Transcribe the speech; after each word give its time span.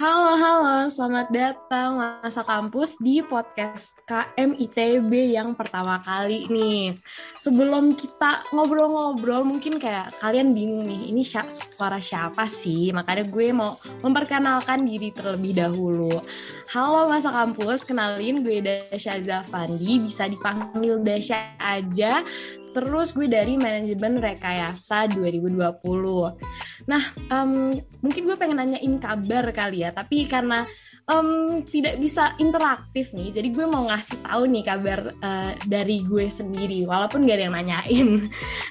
Halo, 0.00 0.32
halo, 0.32 0.88
selamat 0.88 1.28
datang 1.28 2.00
masa 2.00 2.40
kampus 2.40 2.96
di 3.04 3.20
podcast 3.20 4.00
KM 4.08 4.56
ITB 4.56 5.36
yang 5.36 5.52
pertama 5.52 6.00
kali 6.00 6.48
nih. 6.48 6.96
Sebelum 7.36 7.92
kita 7.92 8.48
ngobrol-ngobrol, 8.48 9.44
mungkin 9.44 9.76
kayak 9.76 10.16
kalian 10.24 10.56
bingung 10.56 10.88
nih, 10.88 11.12
ini 11.12 11.20
suara 11.20 12.00
siapa 12.00 12.48
sih? 12.48 12.96
Makanya 12.96 13.28
gue 13.28 13.52
mau 13.52 13.76
memperkenalkan 14.00 14.88
diri 14.88 15.12
terlebih 15.12 15.68
dahulu. 15.68 16.08
Halo 16.72 17.04
masa 17.04 17.28
kampus, 17.28 17.84
kenalin 17.84 18.40
gue 18.40 18.64
Dasha 18.64 19.20
Zafandi, 19.20 20.00
bisa 20.00 20.24
dipanggil 20.32 20.96
Dasha 21.04 21.52
aja. 21.60 22.24
Terus 22.70 23.10
gue 23.10 23.26
dari 23.26 23.58
manajemen 23.58 24.22
rekayasa 24.22 25.10
2020. 25.10 26.86
Nah, 26.86 27.02
um, 27.34 27.74
mungkin 28.00 28.22
gue 28.24 28.36
pengen 28.38 28.62
nanyain 28.62 28.94
kabar 29.02 29.50
kali 29.50 29.84
ya, 29.84 29.90
tapi 29.92 30.24
karena 30.24 30.64
um, 31.10 31.60
tidak 31.66 31.98
bisa 31.98 32.38
interaktif 32.38 33.10
nih, 33.10 33.34
jadi 33.34 33.48
gue 33.50 33.66
mau 33.66 33.90
ngasih 33.90 34.18
tahu 34.24 34.42
nih 34.48 34.64
kabar 34.64 35.00
uh, 35.20 35.52
dari 35.66 36.00
gue 36.06 36.30
sendiri, 36.30 36.86
walaupun 36.86 37.26
gak 37.26 37.36
ada 37.36 37.44
yang 37.50 37.56
nanyain. 37.56 38.08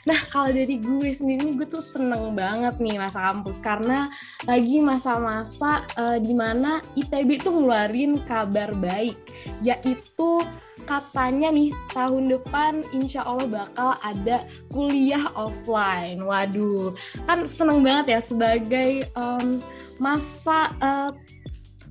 Nah, 0.08 0.16
kalau 0.32 0.50
dari 0.50 0.80
gue 0.80 1.12
sendiri, 1.12 1.54
gue 1.54 1.68
tuh 1.68 1.84
seneng 1.84 2.32
banget 2.34 2.80
nih 2.80 2.98
masa 2.98 3.30
kampus, 3.30 3.60
karena 3.62 4.08
lagi 4.48 4.80
masa-masa 4.80 5.86
uh, 6.00 6.18
di 6.18 6.34
mana 6.34 6.82
ITB 6.96 7.44
tuh 7.44 7.54
ngeluarin 7.54 8.18
kabar 8.24 8.74
baik, 8.80 9.20
yaitu 9.62 10.40
katanya 10.90 11.54
nih 11.54 11.70
tahun 11.94 12.34
depan 12.34 12.82
insya 12.98 13.22
Allah 13.22 13.46
bakal 13.46 13.94
ada 14.02 14.42
kuliah 14.74 15.30
offline. 15.38 16.18
Waduh, 16.26 16.98
kan 17.30 17.46
seneng 17.46 17.86
banget 17.86 18.18
ya 18.18 18.22
sebagai 18.26 19.06
um, 19.14 19.62
masa 20.02 20.74
uh, 20.82 21.14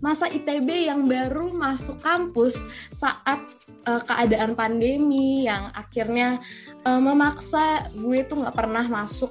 masa 0.02 0.26
ITB 0.30 0.90
yang 0.90 1.06
baru 1.06 1.54
masuk 1.54 2.02
kampus 2.02 2.58
saat 2.90 3.38
uh, 3.86 4.02
keadaan 4.02 4.54
pandemi 4.58 5.46
yang 5.46 5.70
akhirnya 5.74 6.38
uh, 6.86 6.98
memaksa 6.98 7.90
gue 7.94 8.22
tuh 8.26 8.42
nggak 8.42 8.56
pernah 8.56 8.86
masuk 8.86 9.30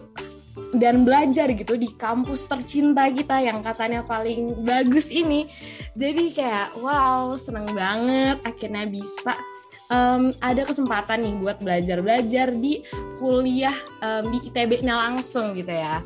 dan 0.75 1.07
belajar 1.07 1.47
gitu 1.53 1.79
di 1.79 1.93
kampus 1.95 2.49
tercinta 2.49 3.07
kita 3.07 3.39
yang 3.39 3.63
katanya 3.63 4.03
paling 4.03 4.65
bagus 4.67 5.13
ini 5.13 5.47
jadi 5.95 6.23
kayak 6.33 6.69
wow 6.83 7.39
seneng 7.39 7.69
banget 7.71 8.41
akhirnya 8.43 8.83
bisa 8.89 9.37
um, 9.91 10.31
ada 10.43 10.63
kesempatan 10.63 11.23
nih 11.23 11.35
buat 11.39 11.57
belajar-belajar 11.63 12.53
di 12.55 12.83
kuliah 13.17 13.75
um, 14.03 14.31
di 14.31 14.47
ITB-nya 14.51 14.95
langsung 14.95 15.55
gitu 15.55 15.71
ya. 15.71 16.03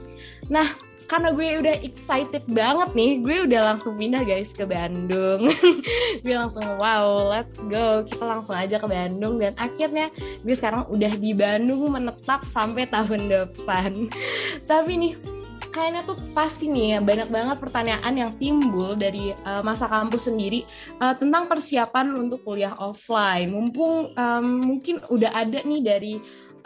Nah, 0.48 0.68
karena 1.12 1.36
gue 1.36 1.60
udah 1.60 1.76
excited 1.84 2.48
banget 2.48 2.96
nih, 2.96 3.20
gue 3.20 3.38
udah 3.44 3.76
langsung 3.76 4.00
pindah 4.00 4.24
guys 4.24 4.56
ke 4.56 4.64
Bandung. 4.64 5.52
gue 6.24 6.36
langsung 6.36 6.64
wow, 6.80 7.28
let's 7.28 7.60
go. 7.68 8.08
Kita 8.08 8.24
langsung 8.24 8.56
aja 8.56 8.80
ke 8.80 8.88
Bandung 8.88 9.36
dan 9.36 9.52
akhirnya 9.60 10.08
gue 10.40 10.56
sekarang 10.56 10.88
udah 10.88 11.12
di 11.20 11.36
Bandung 11.36 11.92
menetap 11.92 12.48
sampai 12.48 12.88
tahun 12.88 13.28
depan. 13.28 14.08
Tapi 14.72 14.92
nih 14.96 15.41
kayaknya 15.72 16.04
tuh 16.04 16.20
pasti 16.36 16.68
nih 16.68 16.96
ya 16.96 17.00
banyak 17.00 17.32
banget 17.32 17.58
pertanyaan 17.58 18.14
yang 18.14 18.32
timbul 18.36 18.94
dari 18.94 19.32
uh, 19.48 19.64
masa 19.64 19.88
kampus 19.88 20.28
sendiri 20.28 20.68
uh, 21.00 21.16
tentang 21.16 21.48
persiapan 21.48 22.12
untuk 22.14 22.44
kuliah 22.44 22.76
offline. 22.76 23.50
Mumpung 23.50 24.12
um, 24.14 24.46
mungkin 24.62 25.00
udah 25.08 25.32
ada 25.32 25.64
nih 25.64 25.82
dari 25.82 26.14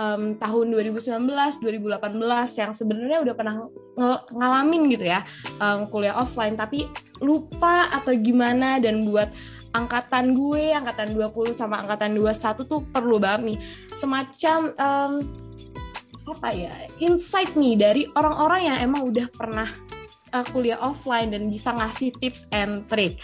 um, 0.02 0.36
tahun 0.36 0.66
2019, 0.73 1.22
2018 1.61 2.61
yang 2.61 2.72
sebenarnya 2.73 3.20
udah 3.22 3.36
pernah 3.38 3.56
ng 3.61 4.17
ngalamin 4.36 4.92
gitu 4.92 5.06
ya 5.08 5.23
um, 5.64 5.88
kuliah 5.88 6.17
offline 6.20 6.59
tapi 6.59 6.89
lupa 7.23 7.88
atau 7.94 8.11
gimana 8.17 8.81
dan 8.81 9.06
buat 9.08 9.31
angkatan 9.76 10.31
gue, 10.31 10.72
angkatan 10.72 11.11
20 11.11 11.52
sama 11.52 11.83
angkatan 11.83 12.16
21 12.16 12.64
tuh 12.64 12.80
perlu 12.95 13.20
banget 13.20 13.53
nih 13.53 13.59
semacam 13.92 14.60
um, 14.80 15.14
apa 16.25 16.49
ya 16.52 16.73
insight 16.97 17.53
nih 17.53 17.77
dari 17.77 18.02
orang-orang 18.17 18.61
yang 18.65 18.77
emang 18.81 19.02
udah 19.13 19.27
pernah 19.30 19.69
uh, 20.36 20.45
kuliah 20.52 20.80
offline 20.83 21.31
dan 21.31 21.47
bisa 21.47 21.71
ngasih 21.71 22.11
tips 22.19 22.49
and 22.52 22.83
trick. 22.91 23.15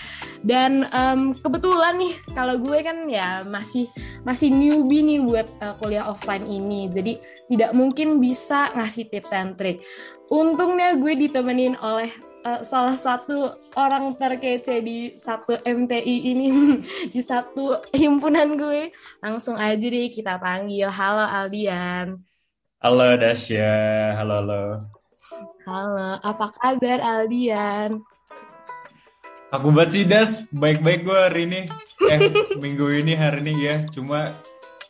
Dan 0.42 0.88
um, 0.96 1.36
kebetulan 1.36 2.00
nih 2.00 2.14
kalau 2.32 2.56
gue 2.58 2.80
kan 2.80 3.06
ya 3.12 3.44
masih 3.44 3.86
masih 4.24 4.48
newbie 4.50 5.04
nih 5.04 5.20
buat 5.20 5.48
uh, 5.60 5.76
kuliah 5.84 6.08
offline 6.08 6.48
ini. 6.48 6.88
Jadi 6.88 7.20
tidak 7.52 7.76
mungkin 7.76 8.24
bisa 8.24 8.72
ngasih 8.80 9.12
tips 9.12 9.36
and 9.36 9.60
trick. 9.60 9.84
Untungnya 10.32 10.96
gue 10.96 11.14
ditemenin 11.28 11.76
oleh 11.84 12.10
uh, 12.48 12.64
salah 12.64 12.96
satu 12.96 13.60
orang 13.76 14.16
terkece 14.16 14.80
di 14.80 15.14
satu 15.20 15.60
MTI 15.60 16.16
ini 16.32 16.48
di 17.14 17.22
satu 17.22 17.84
himpunan 17.92 18.56
gue. 18.56 18.96
Langsung 19.20 19.60
aja 19.60 19.84
deh 19.84 20.08
kita 20.08 20.40
panggil. 20.40 20.88
Halo 20.88 21.28
Aldian. 21.28 22.31
Halo 22.82 23.14
Dasya, 23.14 24.18
halo 24.18 24.42
halo. 24.42 24.64
Halo, 25.70 26.18
apa 26.18 26.50
kabar 26.50 26.98
Aldian? 26.98 28.02
Aku 29.54 29.70
banget 29.70 29.90
sih 29.94 30.04
Das, 30.10 30.50
baik-baik 30.50 31.06
gue 31.06 31.14
hari 31.14 31.46
ini. 31.46 31.62
Eh, 32.10 32.20
minggu 32.58 32.90
ini 32.90 33.14
hari 33.14 33.46
ini 33.46 33.54
ya, 33.70 33.86
cuma 33.94 34.34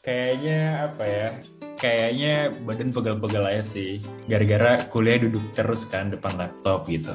kayaknya 0.07 0.87
apa 0.87 1.03
ya, 1.03 1.27
kayaknya 1.75 2.55
badan 2.63 2.95
pegal-pegal 2.95 3.51
aja 3.51 3.59
sih. 3.59 3.99
Gara-gara 4.23 4.87
kuliah 4.87 5.19
duduk 5.19 5.51
terus 5.51 5.83
kan 5.83 6.15
depan 6.15 6.39
laptop 6.39 6.87
gitu. 6.87 7.11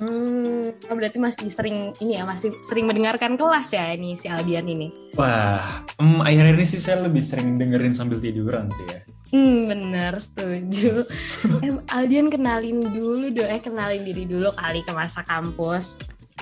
Hmm, 0.00 0.80
oh 0.88 0.96
berarti 0.96 1.20
masih 1.20 1.52
sering 1.52 1.92
ini 2.00 2.16
ya, 2.16 2.24
masih 2.24 2.56
sering 2.64 2.88
mendengarkan 2.88 3.36
kelas 3.36 3.68
ya 3.76 3.92
ini 3.92 4.16
si 4.16 4.32
Aldian 4.32 4.64
ini. 4.64 5.12
Wah, 5.20 5.84
um, 6.00 6.24
akhir-akhir 6.24 6.56
ini 6.56 6.64
sih 6.64 6.80
saya 6.80 7.04
lebih 7.04 7.20
sering 7.20 7.60
dengerin 7.60 7.92
sambil 7.92 8.16
tiduran 8.16 8.72
sih 8.72 8.88
ya. 8.88 9.04
Hmm, 9.30 9.70
bener, 9.70 10.18
setuju. 10.18 11.06
eh, 11.64 11.74
Aldian 11.94 12.26
kenalin 12.26 12.82
dulu 12.82 13.30
dong, 13.30 13.46
eh 13.46 13.62
kenalin 13.62 14.02
diri 14.02 14.26
dulu 14.26 14.50
kali 14.58 14.82
ke 14.82 14.90
masa 14.90 15.22
kampus. 15.22 15.94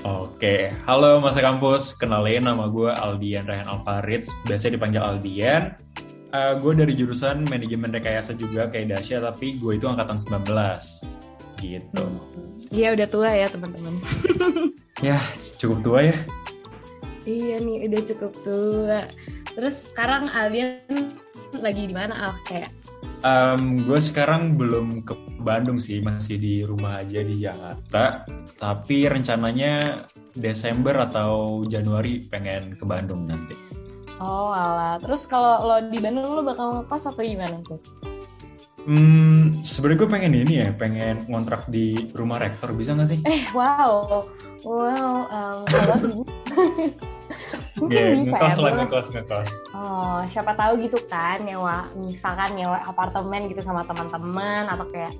Oke, 0.08 0.72
halo 0.88 1.20
masa 1.20 1.44
kampus. 1.44 1.92
Kenalin 1.98 2.46
nama 2.46 2.70
gue 2.70 2.88
Aldian 2.88 3.44
Rehan 3.44 3.68
Alvarez, 3.68 4.32
biasanya 4.48 4.80
dipanggil 4.80 5.02
Aldian. 5.02 5.76
Uh, 6.32 6.56
gue 6.60 6.72
dari 6.76 6.92
jurusan 6.96 7.44
manajemen 7.48 7.92
rekayasa 7.92 8.36
juga 8.36 8.70
kayak 8.72 8.96
Dasya, 8.96 9.20
tapi 9.20 9.60
gue 9.60 9.76
itu 9.76 9.84
angkatan 9.84 10.22
19. 10.22 10.48
Gitu. 11.58 12.04
Iya, 12.70 12.94
udah 12.94 13.08
tua 13.10 13.30
ya 13.34 13.46
teman-teman. 13.50 13.94
ya, 15.08 15.18
cukup 15.58 15.78
tua 15.82 16.00
ya. 16.08 16.16
Iya 17.26 17.60
nih, 17.60 17.90
udah 17.90 18.00
cukup 18.06 18.32
tua. 18.46 19.00
Terus 19.52 19.90
sekarang 19.90 20.30
Aldian 20.30 20.78
lagi 21.58 21.90
di 21.90 21.94
mana 21.96 22.14
Al? 22.14 22.32
Kayak 22.46 22.77
Um, 23.18 23.82
gue 23.82 23.98
sekarang 23.98 24.54
belum 24.54 25.02
ke 25.02 25.14
Bandung 25.42 25.82
sih, 25.82 25.98
masih 25.98 26.38
di 26.38 26.62
rumah 26.62 27.02
aja 27.02 27.18
di 27.18 27.34
Jakarta. 27.42 28.22
Tapi 28.58 29.10
rencananya 29.10 30.06
Desember 30.34 31.02
atau 31.02 31.62
Januari 31.66 32.22
pengen 32.22 32.78
ke 32.78 32.84
Bandung 32.86 33.26
nanti. 33.26 33.54
Oh 34.18 34.50
alah, 34.50 34.98
terus 34.98 35.26
kalau 35.30 35.62
lo 35.62 35.78
di 35.90 35.98
Bandung 35.98 36.26
lo 36.30 36.42
bakal 36.42 36.82
ngekos 36.82 37.10
atau 37.10 37.22
gimana 37.22 37.58
tuh? 37.62 37.78
Hmm, 38.88 39.52
sebenarnya 39.66 39.98
gue 40.00 40.10
pengen 40.10 40.34
ini 40.34 40.54
ya, 40.64 40.70
pengen 40.72 41.22
ngontrak 41.28 41.66
di 41.68 42.08
rumah 42.14 42.40
rektor 42.40 42.72
bisa 42.72 42.94
nggak 42.94 43.08
sih? 43.10 43.20
Eh 43.26 43.46
wow, 43.52 44.24
wow, 44.64 45.12
um, 45.28 46.24
Mungkin 47.78 47.94
yeah, 47.96 48.14
bisa 48.18 48.36
ngekos 48.36 48.56
ya. 48.58 48.62
Lah, 48.62 48.72
ngekos, 48.82 49.06
ngekos. 49.14 49.50
Oh, 49.74 50.18
siapa 50.30 50.52
tahu 50.58 50.72
gitu 50.82 50.98
kan 51.06 51.38
nyewa 51.42 51.88
misalkan 51.94 52.58
nyewa 52.58 52.78
apartemen 52.82 53.46
gitu 53.46 53.62
sama 53.62 53.86
teman-teman 53.86 54.66
atau 54.66 54.86
kayak 54.90 55.14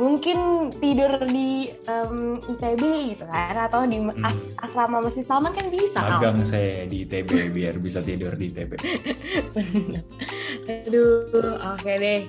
mungkin 0.00 0.70
tidur 0.80 1.12
di 1.28 1.68
um, 1.86 2.40
ITB 2.40 2.82
gitu 3.14 3.24
kan 3.28 3.68
atau 3.68 3.84
di 3.84 4.00
hmm. 4.00 4.24
as 4.24 4.48
asrama 4.64 5.04
Masjid 5.04 5.22
Salman 5.22 5.52
kan 5.52 5.68
bisa. 5.68 6.00
Magang 6.00 6.40
saya 6.42 6.88
di 6.88 7.04
ITB 7.04 7.52
biar 7.52 7.76
bisa 7.78 8.00
tidur 8.00 8.34
di 8.34 8.50
ITB. 8.50 8.72
Aduh, 10.88 11.28
oke 11.30 11.78
okay 11.78 11.96
deh. 12.00 12.20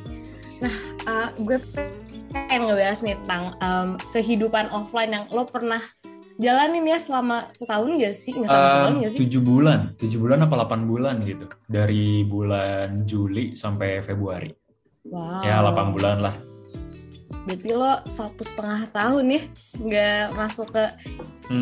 Nah, 0.62 0.76
uh, 1.10 1.28
gue 1.42 1.58
pengen 2.32 2.70
ngebahas 2.70 3.00
nih 3.02 3.16
tentang 3.24 3.44
um, 3.60 3.90
kehidupan 4.14 4.70
offline 4.70 5.12
yang 5.12 5.26
lo 5.34 5.48
pernah 5.50 5.82
jalanin 6.42 6.90
ya 6.90 6.98
selama 6.98 7.54
setahun 7.54 8.02
gak 8.02 8.16
sih? 8.18 8.34
Nggak 8.34 8.50
sampai 8.50 8.66
uh, 8.66 8.72
setahun 8.74 8.96
gak 8.98 9.12
sih? 9.14 9.20
Tujuh 9.22 9.42
bulan, 9.46 9.80
tujuh 9.96 10.20
bulan 10.20 10.40
apa 10.42 10.54
delapan 10.58 10.82
bulan 10.90 11.16
gitu. 11.22 11.46
Dari 11.70 12.26
bulan 12.26 13.06
Juli 13.06 13.54
sampai 13.54 14.02
Februari. 14.02 14.50
Wow. 15.06 15.46
Ya 15.46 15.62
delapan 15.62 15.88
bulan 15.94 16.18
lah. 16.26 16.36
Berarti 17.42 17.70
lo 17.74 17.94
satu 18.06 18.44
setengah 18.46 18.86
tahun 18.94 19.26
ya 19.34 19.42
nggak 19.82 20.26
masuk 20.38 20.68
ke 20.74 20.86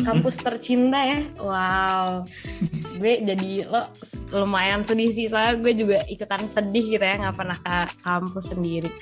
kampus 0.04 0.36
tercinta 0.44 1.00
ya. 1.00 1.20
Wow. 1.40 2.28
gue 3.00 3.16
jadi 3.24 3.64
lo 3.64 3.88
lumayan 4.44 4.84
sedih 4.84 5.08
sih 5.08 5.26
soalnya 5.32 5.56
gue 5.56 5.72
juga 5.72 5.98
ikutan 6.04 6.44
sedih 6.44 6.84
gitu 6.84 7.00
ya 7.00 7.16
nggak 7.16 7.36
pernah 7.36 7.58
ke 7.58 7.76
kampus 8.04 8.52
sendiri. 8.52 8.92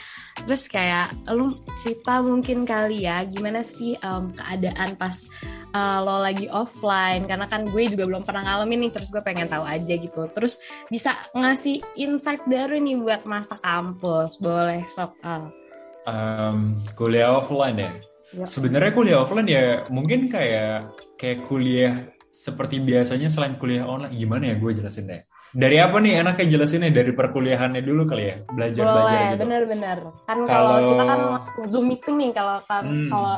Terus 0.46 0.70
kayak 0.70 1.10
lu 1.34 1.50
cerita 1.82 2.22
mungkin 2.22 2.62
kali 2.62 3.02
ya 3.10 3.26
gimana 3.26 3.66
sih 3.66 3.98
em, 3.98 4.30
keadaan 4.30 4.94
pas 4.94 5.26
uh, 5.74 5.98
lo 5.98 6.22
lagi 6.22 6.46
offline 6.46 7.26
karena 7.26 7.50
kan 7.50 7.66
gue 7.66 7.84
juga 7.90 8.06
belum 8.06 8.22
pernah 8.22 8.46
ngalamin 8.46 8.86
nih 8.86 8.92
terus 8.94 9.10
gue 9.10 9.20
pengen 9.20 9.50
tahu 9.50 9.66
aja 9.66 9.94
gitu. 9.98 10.30
Terus 10.30 10.62
bisa 10.86 11.18
ngasih 11.34 11.82
insight 11.98 12.46
baru 12.46 12.78
nih 12.78 12.96
buat 13.02 13.22
masa 13.26 13.58
kampus. 13.58 14.38
Boleh 14.38 14.86
sok 14.86 15.18
Al. 15.26 15.67
Em, 16.08 16.58
kuliah 16.96 17.36
offline 17.36 17.76
ya. 17.76 17.92
Ya. 18.32 18.44
Sebenarnya 18.44 18.92
kuliah 18.92 19.18
offline 19.20 19.48
ya 19.48 19.64
mungkin 19.88 20.28
kayak 20.28 20.88
kayak 21.16 21.44
kuliah 21.44 21.94
seperti 22.28 22.80
biasanya 22.80 23.28
selain 23.28 23.56
kuliah 23.56 23.84
online. 23.84 24.12
Gimana 24.12 24.52
ya 24.52 24.56
gue 24.56 24.72
jelasin 24.72 25.04
deh. 25.04 25.22
Dari 25.48 25.80
apa 25.80 25.96
nih 25.96 26.20
enaknya 26.20 26.44
jelasinnya 26.44 26.92
dari 26.92 27.16
perkuliahannya 27.16 27.80
dulu 27.80 28.04
kali 28.04 28.24
ya 28.24 28.36
belajar 28.52 28.84
belajar 28.84 28.84
Boleh, 28.84 29.24
gitu. 29.32 29.40
bener-bener. 29.40 29.98
Kan 30.28 30.38
kalau 30.44 30.68
Kalau- 30.76 30.88
kita 30.92 31.04
kan 31.04 31.20
langsung 31.40 31.64
zoom 31.64 31.84
meeting 31.88 32.16
nih 32.20 32.30
kalau 32.36 32.56
kan 32.68 32.84
Hmm. 32.84 33.08
kalau 33.08 33.34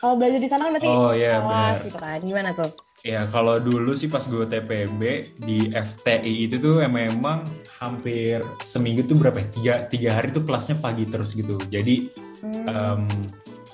kalau 0.00 0.16
belajar 0.16 0.40
di 0.40 0.48
sana 0.48 0.64
kan 0.64 0.72
berarti 0.74 0.88
Oh, 0.88 1.12
iya, 1.12 1.38
kelas 1.38 1.44
bener. 1.76 1.84
gitu 1.84 1.98
kan. 1.98 2.18
Gimana 2.20 2.50
tuh? 2.52 2.70
Ya 3.00 3.20
kalau 3.26 3.56
dulu 3.56 3.92
sih 3.92 4.08
pas 4.08 4.20
gue 4.22 4.44
TPB 4.44 5.00
di 5.38 5.72
FTI 5.72 6.48
itu 6.48 6.56
tuh 6.56 6.80
emang, 6.80 7.08
emang 7.08 7.38
hampir 7.76 8.40
seminggu 8.60 9.04
tuh 9.04 9.16
berapa 9.16 9.36
ya? 9.36 9.46
Tiga, 9.48 9.74
tiga 9.86 10.10
hari 10.16 10.28
tuh 10.30 10.44
kelasnya 10.44 10.76
pagi 10.76 11.04
terus 11.04 11.32
gitu. 11.32 11.56
Jadi 11.68 12.08
Hmm. 12.40 12.64
em, 12.66 13.02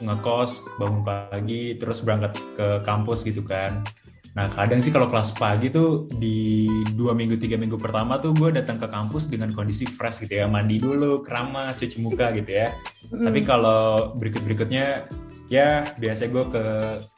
ngekos 0.01 0.67
bangun 0.77 1.01
pagi 1.01 1.79
terus 1.79 2.03
berangkat 2.03 2.35
ke 2.55 2.69
kampus 2.83 3.23
gitu 3.23 3.41
kan. 3.41 3.87
Nah 4.35 4.51
kadang 4.51 4.79
sih 4.79 4.91
kalau 4.91 5.07
kelas 5.07 5.33
pagi 5.33 5.71
tuh 5.71 6.11
di 6.13 6.69
dua 6.93 7.15
minggu 7.15 7.39
tiga 7.39 7.57
minggu 7.57 7.79
pertama 7.79 8.19
tuh 8.19 8.31
gue 8.31 8.53
datang 8.53 8.77
ke 8.77 8.85
kampus 8.85 9.31
dengan 9.31 9.49
kondisi 9.51 9.87
fresh 9.87 10.27
gitu 10.27 10.43
ya 10.43 10.47
mandi 10.47 10.77
dulu 10.77 11.23
keramas 11.23 11.79
cuci 11.79 11.99
muka 11.99 12.35
gitu 12.35 12.51
ya. 12.53 12.75
Hmm. 13.07 13.23
Tapi 13.23 13.47
kalau 13.47 14.19
berikut 14.19 14.43
berikutnya 14.43 15.07
ya 15.47 15.87
biasanya 15.99 16.31
gue 16.33 16.45
ke 16.51 16.65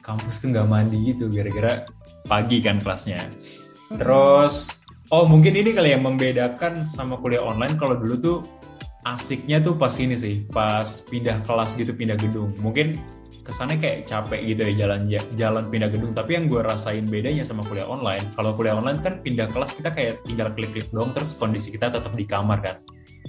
kampus 0.05 0.41
tuh 0.41 0.53
nggak 0.53 0.67
mandi 0.69 0.97
gitu 1.13 1.29
gara-gara 1.29 1.85
pagi 2.29 2.61
kan 2.61 2.77
kelasnya. 2.81 3.21
Terus 3.97 4.85
oh 5.09 5.25
mungkin 5.25 5.57
ini 5.57 5.73
kali 5.73 5.93
yang 5.97 6.05
membedakan 6.05 6.85
sama 6.85 7.17
kuliah 7.17 7.41
online 7.41 7.75
kalau 7.77 7.97
dulu 7.97 8.15
tuh 8.19 8.37
asiknya 9.07 9.63
tuh 9.63 9.73
pas 9.79 9.95
ini 9.97 10.13
sih 10.13 10.45
pas 10.49 10.85
pindah 11.09 11.41
kelas 11.45 11.73
gitu 11.77 11.93
pindah 11.93 12.17
gedung. 12.17 12.53
Mungkin 12.61 13.19
kesannya 13.49 13.81
kayak 13.81 14.05
capek 14.05 14.41
gitu 14.45 14.61
ya 14.69 14.85
jalan 14.85 15.09
jalan 15.33 15.65
pindah 15.73 15.89
gedung 15.89 16.13
tapi 16.13 16.37
yang 16.37 16.45
gue 16.45 16.61
rasain 16.61 17.01
bedanya 17.09 17.41
sama 17.41 17.65
kuliah 17.65 17.89
online 17.89 18.21
kalau 18.37 18.53
kuliah 18.53 18.77
online 18.77 19.01
kan 19.01 19.25
pindah 19.25 19.49
kelas 19.49 19.73
kita 19.73 19.89
kayak 19.89 20.21
tinggal 20.21 20.53
klik-klik 20.53 20.85
doang 20.93 21.09
terus 21.17 21.33
kondisi 21.33 21.73
kita 21.73 21.89
tetap 21.89 22.13
di 22.13 22.29
kamar 22.29 22.61
kan 22.61 22.77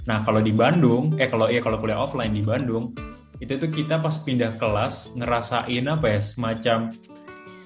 nah 0.05 0.21
kalau 0.21 0.37
di 0.37 0.53
Bandung 0.53 1.17
eh 1.17 1.25
kalau 1.25 1.49
iya 1.49 1.57
kalau 1.57 1.81
kuliah 1.81 1.97
offline 1.97 2.37
di 2.37 2.45
Bandung 2.45 2.93
itu 3.41 3.53
tuh 3.57 3.67
kita 3.67 3.97
pas 3.97 4.21
pindah 4.21 4.53
kelas 4.55 5.17
ngerasain 5.17 5.85
apa 5.89 6.05
ya 6.07 6.21
semacam 6.21 6.79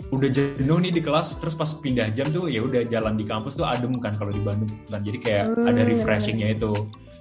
udah 0.08 0.30
jenuh 0.30 0.80
nih 0.80 0.94
di 0.94 1.02
kelas 1.02 1.42
terus 1.42 1.52
pas 1.52 1.68
pindah 1.76 2.14
jam 2.14 2.30
tuh 2.30 2.48
ya 2.48 2.64
udah 2.64 2.88
jalan 2.88 3.18
di 3.18 3.26
kampus 3.26 3.58
tuh 3.58 3.68
adem 3.68 3.98
kan 4.00 4.16
kalau 4.16 4.32
di 4.32 4.40
Bandung 4.40 4.72
kan 4.88 5.02
jadi 5.02 5.18
kayak 5.20 5.46
Hmm, 5.52 5.66
ada 5.66 5.82
bener-bener. 5.82 5.92
refreshingnya 5.98 6.48
itu 6.56 6.72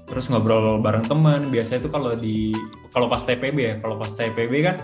terus 0.05 0.29
ngobrol 0.29 0.79
bareng 0.79 1.03
teman 1.03 1.49
biasanya 1.49 1.89
tuh 1.89 1.93
kalau 1.93 2.13
di 2.15 2.53
kalau 2.93 3.09
pas 3.09 3.25
TPB 3.25 3.57
ya 3.59 3.75
kalau 3.81 3.97
pas 3.97 4.13
TPB 4.13 4.53
kan 4.63 4.77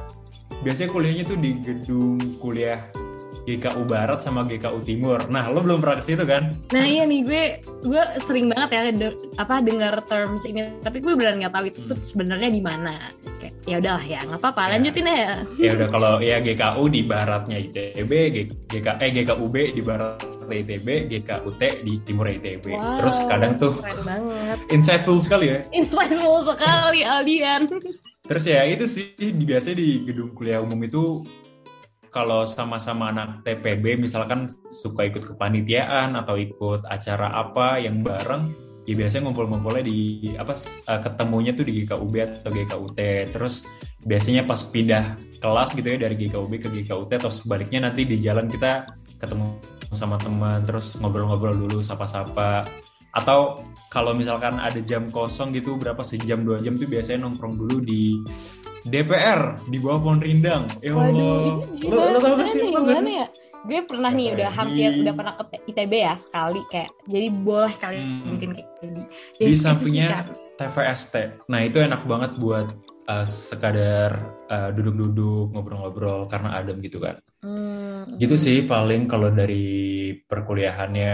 biasanya 0.65 0.89
kuliahnya 0.91 1.25
tuh 1.29 1.39
di 1.39 1.51
gedung 1.61 2.17
kuliah 2.41 2.81
GKU 3.43 3.83
Barat 3.83 4.19
sama 4.19 4.43
GKU 4.43 4.81
Timur. 4.81 5.21
Nah, 5.27 5.49
lo 5.49 5.61
belum 5.61 5.79
pernah 5.79 5.97
ke 5.97 6.05
situ 6.05 6.23
kan? 6.23 6.55
Nah 6.71 6.83
iya 6.83 7.03
nih 7.03 7.21
gue 7.21 7.43
gue 7.83 8.03
sering 8.19 8.49
banget 8.49 8.69
ya 8.71 8.81
de- 8.91 9.17
apa 9.35 9.59
dengar 9.59 9.97
terms 10.05 10.45
ini 10.45 10.65
tapi 10.79 10.99
gue 10.99 11.13
beneran 11.13 11.41
nggak 11.41 11.51
tahu 11.51 11.65
itu 11.67 11.81
tuh 11.85 11.99
sebenarnya 11.99 12.49
di 12.49 12.61
mana. 12.61 13.01
Kayak, 13.39 13.55
Ya 13.63 13.77
udahlah 13.77 14.05
ya 14.05 14.19
nggak 14.21 14.41
apa-apa 14.41 14.61
Ya. 14.61 14.69
lanjutin 14.71 15.07
ya. 15.07 15.33
Ya 15.57 15.71
udah 15.75 15.89
kalau 15.89 16.13
ya 16.19 16.37
GKU 16.39 16.85
di 16.87 17.01
baratnya 17.03 17.57
ITB, 17.59 18.13
GK 18.67 18.87
eh 18.99 19.11
GKUB 19.15 19.55
di 19.71 19.81
barat 19.81 20.17
ITB, 20.43 20.89
GKUT 21.09 21.63
di 21.81 21.93
timur 22.03 22.27
ITB. 22.27 22.65
Wow, 22.69 22.99
Terus 22.99 23.17
kadang 23.25 23.55
tuh 23.55 23.73
keren 23.77 24.01
banget. 24.03 24.59
insightful 24.69 25.19
sekali 25.19 25.47
ya. 25.49 25.59
Insightful 25.71 26.43
sekali 26.45 27.01
Aldian. 27.01 27.71
Terus 28.23 28.45
ya 28.45 28.63
itu 28.63 28.87
sih 28.87 29.11
biasanya 29.19 29.77
di 29.77 30.05
gedung 30.05 30.31
kuliah 30.31 30.59
umum 30.59 30.79
itu 30.81 31.27
kalau 32.11 32.45
sama-sama 32.45 33.15
anak 33.15 33.47
TPB 33.47 33.97
misalkan 33.97 34.51
suka 34.69 35.07
ikut 35.07 35.25
kepanitiaan 35.35 36.19
atau 36.19 36.35
ikut 36.35 36.85
acara 36.91 37.39
apa 37.39 37.79
yang 37.79 38.03
bareng 38.03 38.51
ya 38.85 38.95
biasanya 38.99 39.31
ngumpul-ngumpulnya 39.31 39.85
di 39.87 39.99
apa 40.35 40.53
eh, 40.59 41.01
ketemunya 41.01 41.55
tuh 41.55 41.65
di 41.65 41.73
GKUB 41.83 42.15
atau 42.27 42.51
GKUT 42.51 42.99
terus 43.31 43.63
biasanya 44.03 44.43
pas 44.43 44.61
pindah 44.67 45.15
kelas 45.39 45.73
gitu 45.79 45.89
ya 45.95 45.99
dari 46.03 46.15
GKUB 46.19 46.53
ke 46.59 46.69
GKUT 46.69 47.11
atau 47.15 47.31
sebaliknya 47.31 47.87
nanti 47.89 48.03
di 48.05 48.19
jalan 48.19 48.51
kita 48.51 48.91
ketemu 49.21 49.57
sama 49.91 50.17
teman 50.23 50.63
terus 50.67 50.95
ngobrol-ngobrol 50.99 51.67
dulu 51.67 51.79
sapa-sapa. 51.83 52.63
Atau 53.11 53.59
kalau 53.91 54.15
misalkan 54.15 54.63
ada 54.63 54.79
jam 54.87 55.11
kosong 55.11 55.51
gitu 55.51 55.75
berapa 55.75 55.99
sejam 56.07 56.47
dua 56.47 56.63
jam 56.63 56.79
tuh 56.79 56.87
biasanya 56.87 57.27
nongkrong 57.27 57.59
dulu 57.59 57.83
di 57.83 58.23
DPR 58.83 59.41
di 59.67 59.77
bawah 59.77 60.01
pohon 60.01 60.21
rindang. 60.21 60.65
Ya 60.81 60.95
Allah. 60.95 61.61
lo 61.61 61.97
lo 62.11 62.19
tau 62.19 62.35
gak 62.35 62.49
sih? 62.49 62.61
Gimana 62.65 63.11
ya? 63.25 63.29
Gue 63.61 63.85
pernah 63.85 64.09
nih 64.09 64.33
udah 64.33 64.51
hampir 64.51 64.89
udah 64.97 65.13
pernah 65.13 65.35
ke 65.37 65.61
ITB 65.69 65.93
ya 65.93 66.17
sekali 66.17 66.65
kayak 66.67 66.89
jadi 67.05 67.29
boleh 67.31 67.75
kali 67.77 67.99
Hmm. 68.01 68.21
mungkin 68.25 68.49
kayak 68.57 68.69
di 68.81 69.05
Di 69.37 69.55
sampingnya. 69.55 70.25
TVST 70.57 71.45
nah 71.45 71.61
itu 71.61 71.77
enak 71.77 72.05
banget 72.05 72.37
buat 72.37 72.69
eh, 73.03 73.25
sekadar 73.25 74.13
eh, 74.47 74.71
duduk-duduk 74.73 75.53
ngobrol-ngobrol 75.53 76.25
karena 76.25 76.57
adem 76.57 76.81
gitu 76.81 77.01
kan. 77.01 77.21
Hmm. 77.41 78.17
gitu 78.17 78.37
sih 78.37 78.65
paling 78.65 79.05
kalau 79.05 79.29
dari 79.29 79.69
perkuliahannya 80.25 81.13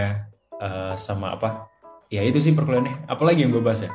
eh, 0.57 0.95
sama 0.97 1.35
apa? 1.35 1.67
Ya 2.07 2.23
itu 2.23 2.39
sih 2.39 2.55
perkuliahannya. 2.55 3.07
Apalagi 3.07 3.43
yang 3.43 3.51
gue 3.51 3.59
bahas 3.59 3.83
ya? 3.83 3.91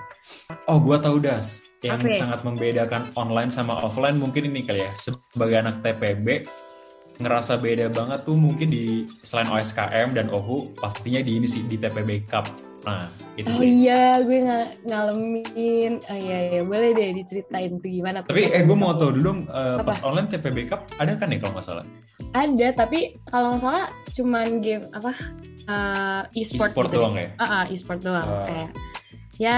Oh 0.68 0.76
gue 0.78 1.00
tahu 1.00 1.24
das 1.24 1.64
yang 1.82 2.00
ya? 2.00 2.14
sangat 2.16 2.40
membedakan 2.42 3.10
online 3.16 3.50
sama 3.50 3.82
offline 3.82 4.16
mungkin 4.16 4.48
ini 4.48 4.62
kali 4.62 4.82
ya 4.82 4.92
sebagai 4.94 5.58
anak 5.58 5.82
TPB 5.82 6.46
ngerasa 7.18 7.58
beda 7.58 7.90
banget 7.90 8.22
tuh 8.22 8.34
mungkin 8.34 8.68
di 8.68 8.86
selain 9.22 9.46
OSKM 9.48 10.10
dan 10.12 10.30
OHU 10.30 10.74
pastinya 10.76 11.22
di 11.22 11.38
ini 11.38 11.46
sih 11.46 11.62
di 11.64 11.78
TPB 11.78 12.26
Cup 12.26 12.46
nah 12.82 13.06
itu 13.36 13.46
Oh 13.48 13.62
sih 13.62 13.86
iya, 13.86 14.18
gue 14.20 14.42
nggak 14.42 14.90
ngalamin. 14.90 16.02
Oh 16.02 16.18
iya, 16.18 16.38
iya, 16.50 16.62
boleh 16.66 16.98
deh 16.98 17.14
diceritain 17.14 17.78
tuh 17.78 17.86
gimana. 17.88 18.26
tuh. 18.26 18.34
tapi 18.34 18.50
eh 18.50 18.66
gue 18.66 18.74
mau 18.74 18.98
tahu 18.98 19.14
dulu 19.14 19.22
dong 19.24 19.40
Apa? 19.46 19.86
pas 19.86 20.02
online 20.02 20.26
TPB 20.28 20.66
Cup 20.66 20.90
ada 20.98 21.14
kan 21.14 21.30
ya 21.30 21.38
kalau 21.38 21.54
nggak 21.54 21.68
salah 21.68 21.86
Ada, 22.32 22.68
tapi 22.74 23.22
kalau 23.26 23.54
nggak 23.54 23.62
salah 23.62 23.86
cuman 24.12 24.48
game 24.60 24.82
apa 24.92 25.14
eh, 25.64 26.22
e-sport, 26.36 26.74
e-sport 26.74 26.88
gitu. 26.90 26.98
doang 27.00 27.14
ya 27.16 27.30
Ah, 27.38 27.46
ah, 27.46 27.64
e-sport 27.68 28.00
doang. 28.02 28.26
Ah. 28.28 28.46
Kayak 28.46 28.70
ya 29.42 29.58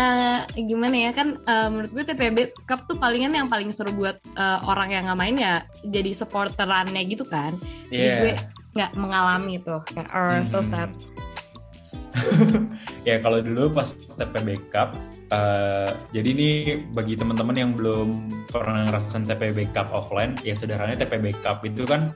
gimana 0.56 0.96
ya 0.96 1.12
kan 1.12 1.36
eh, 1.36 1.68
menurut 1.68 1.92
gue 1.92 2.04
TPB 2.08 2.38
Cup 2.63 2.88
tuh 2.88 2.96
palingan 2.96 3.36
yang 3.36 3.52
paling 3.52 3.68
seru 3.68 3.92
buat 3.92 4.16
eh, 4.16 4.60
orang 4.63 4.96
yang 4.96 5.04
nggak 5.04 5.20
main 5.20 5.36
ya 5.36 5.54
jadi 5.84 6.16
supporterannya 6.16 7.04
gitu 7.04 7.28
kan. 7.28 7.52
Jadi 7.92 8.00
Iya. 8.00 8.16
gue 8.18 8.34
nggak 8.74 8.92
mengalami 8.96 9.60
tuh 9.60 9.84
kayak 9.92 10.08
oh, 10.10 10.40
so 10.42 10.63
Mhm. 10.63 10.66
sad. 10.66 10.90
ya 13.08 13.17
kalau 13.20 13.41
dulu 13.41 13.74
pas 13.74 13.89
TPB 13.93 14.70
Cup 14.70 14.93
eh, 15.34 15.89
jadi 16.13 16.29
ini 16.29 16.50
bagi 16.93 17.17
teman-teman 17.17 17.55
yang 17.58 17.72
belum 17.74 18.10
pernah 18.50 18.86
ngerasain 18.86 19.25
TPB 19.25 19.74
Cup 19.74 19.89
offline 19.91 20.38
ya 20.46 20.53
sederhananya 20.53 21.05
TPB 21.05 21.41
Cup 21.41 21.65
itu 21.65 21.84
kan 21.84 22.13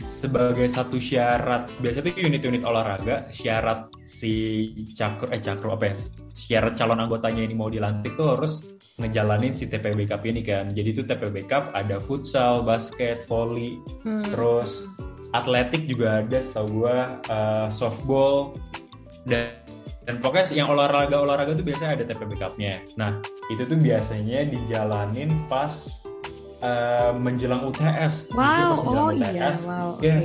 sebagai 0.00 0.64
satu 0.64 0.96
syarat 0.96 1.68
biasanya 1.82 2.12
itu 2.16 2.20
unit-unit 2.24 2.62
olahraga 2.64 3.28
syarat 3.28 3.92
si 4.06 4.64
cakro 4.96 5.28
eh 5.28 5.40
cakro 5.44 5.76
apa 5.76 5.92
ya 5.92 5.94
syarat 6.32 6.72
calon 6.78 7.04
anggotanya 7.04 7.44
ini 7.44 7.54
mau 7.54 7.68
dilantik 7.68 8.16
tuh 8.16 8.32
harus 8.32 8.74
ngejalanin 8.96 9.52
si 9.52 9.68
TPB 9.68 10.08
Cup 10.08 10.24
ini 10.24 10.40
kan 10.40 10.72
jadi 10.72 10.88
itu 10.88 11.02
TPB 11.04 11.44
Cup 11.44 11.74
ada 11.76 12.00
futsal 12.00 12.64
basket 12.64 13.28
volley 13.28 13.76
Hmm. 14.00 14.24
terus 14.24 14.88
atletik 15.36 15.84
juga 15.84 16.24
ada 16.24 16.38
setahu 16.40 16.82
gua 16.82 17.20
eh, 17.28 17.68
softball 17.68 18.56
dan 19.26 19.48
dan 20.08 20.18
pokoknya 20.18 20.46
yang 20.56 20.68
olahraga 20.72 21.22
olahraga 21.22 21.52
tuh 21.54 21.62
biasanya 21.62 22.00
ada 22.00 22.04
TPB 22.08 22.32
Cup-nya. 22.40 22.82
Nah 22.96 23.20
itu 23.52 23.62
tuh 23.68 23.78
biasanya 23.78 24.48
dijalanin 24.48 25.30
pas 25.46 26.02
eh, 26.64 27.12
menjelang 27.14 27.68
UTS. 27.68 28.32
Wow, 28.32 28.40
pas 28.40 28.80
menjelang 28.82 29.06
oh 29.06 29.12
iya, 29.12 29.30
UTS, 29.30 29.58
wow, 29.68 29.86
oke. 29.94 30.02
ya, 30.02 30.16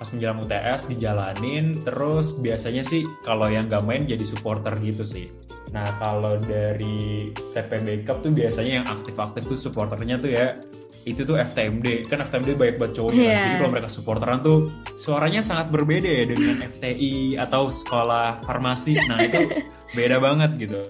pas 0.00 0.08
menjelang 0.10 0.38
UTS 0.42 0.80
dijalanin 0.90 1.66
terus 1.86 2.26
biasanya 2.40 2.82
sih 2.82 3.06
kalau 3.22 3.46
yang 3.46 3.70
nggak 3.70 3.84
main 3.86 4.02
jadi 4.08 4.24
supporter 4.26 4.74
gitu 4.82 5.04
sih. 5.06 5.30
Nah 5.70 5.86
kalau 6.02 6.36
dari 6.42 7.30
TPB 7.54 8.04
Cup 8.04 8.24
tuh 8.24 8.32
biasanya 8.34 8.82
yang 8.82 8.86
aktif-aktif 8.88 9.46
tuh 9.46 9.58
supporternya 9.60 10.18
tuh 10.18 10.30
ya 10.34 10.58
itu 11.02 11.26
tuh 11.26 11.34
FTMD 11.34 12.06
kan 12.06 12.22
FTMD 12.22 12.54
banyak 12.54 12.76
banget 12.78 12.94
cowok 13.02 13.10
kan. 13.10 13.22
Iya. 13.22 13.34
jadi 13.34 13.56
kalau 13.58 13.72
mereka 13.74 13.90
supporteran 13.90 14.38
tuh 14.40 14.58
suaranya 14.94 15.42
sangat 15.42 15.74
berbeda 15.74 16.06
ya 16.06 16.24
dengan 16.30 16.62
FTI 16.72 17.38
atau 17.42 17.66
sekolah 17.66 18.46
farmasi. 18.46 18.98
Nah 19.02 19.18
itu 19.22 19.40
beda 19.98 20.22
banget 20.22 20.50
gitu. 20.68 20.80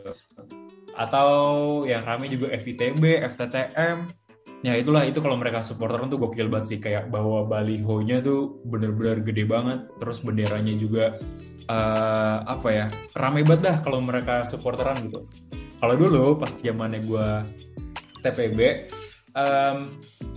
Atau 0.93 1.29
yang 1.89 2.05
rame 2.05 2.29
juga 2.29 2.53
FITB 2.53 3.25
FTTM 3.33 4.13
ya 4.63 4.79
itulah 4.79 5.03
itu 5.03 5.19
kalau 5.19 5.35
mereka 5.35 5.59
supporteran 5.65 6.13
tuh 6.13 6.21
gokil 6.21 6.53
banget 6.53 6.77
sih. 6.77 6.79
Kayak 6.79 7.09
bawa 7.09 7.49
balihonya 7.49 8.21
tuh 8.21 8.61
bener-bener 8.69 9.25
gede 9.25 9.49
banget. 9.49 9.89
Terus 9.97 10.21
benderanya 10.21 10.75
juga 10.77 11.17
eh, 11.67 12.37
apa 12.45 12.69
ya 12.69 12.87
rame 13.17 13.49
banget 13.49 13.61
dah 13.65 13.77
kalau 13.81 14.05
mereka 14.05 14.45
supporteran 14.45 15.01
gitu. 15.09 15.25
Kalau 15.83 15.99
dulu 15.99 16.39
pas 16.39 16.53
zamannya 16.53 17.01
gue 17.03 17.29
TPB 18.23 18.59
em, 19.35 19.79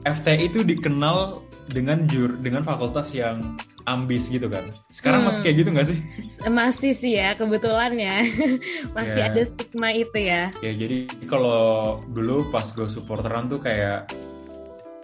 FTI 0.04 0.48
itu 0.48 0.62
dikenal 0.62 1.42
dengan 1.68 2.06
jur 2.06 2.30
dengan 2.38 2.62
fakultas 2.62 3.10
yang 3.12 3.58
ambis 3.84 4.28
gitu 4.28 4.46
kan 4.46 4.66
sekarang 4.88 5.22
Hmm. 5.22 5.30
masih 5.30 5.42
kayak 5.42 5.56
gitu 5.58 5.70
nggak 5.72 5.88
sih 5.88 6.00
Masih 6.48 6.92
sih 6.92 7.14
ya, 7.16 7.34
kebetulan 7.34 7.94
ya. 8.02 8.18
Masih 8.92 9.20
Iya. 9.20 9.30
ada 9.30 9.42
stigma 9.44 9.90
itu 9.90 10.18
ya. 10.20 10.50
ya 10.56 10.72
jadi 10.72 10.98
kalau 11.26 11.58
dulu 12.08 12.50
pas 12.50 12.66
gue 12.68 12.86
supporteran 12.88 13.46
tuh 13.46 13.58
kayak 13.60 14.10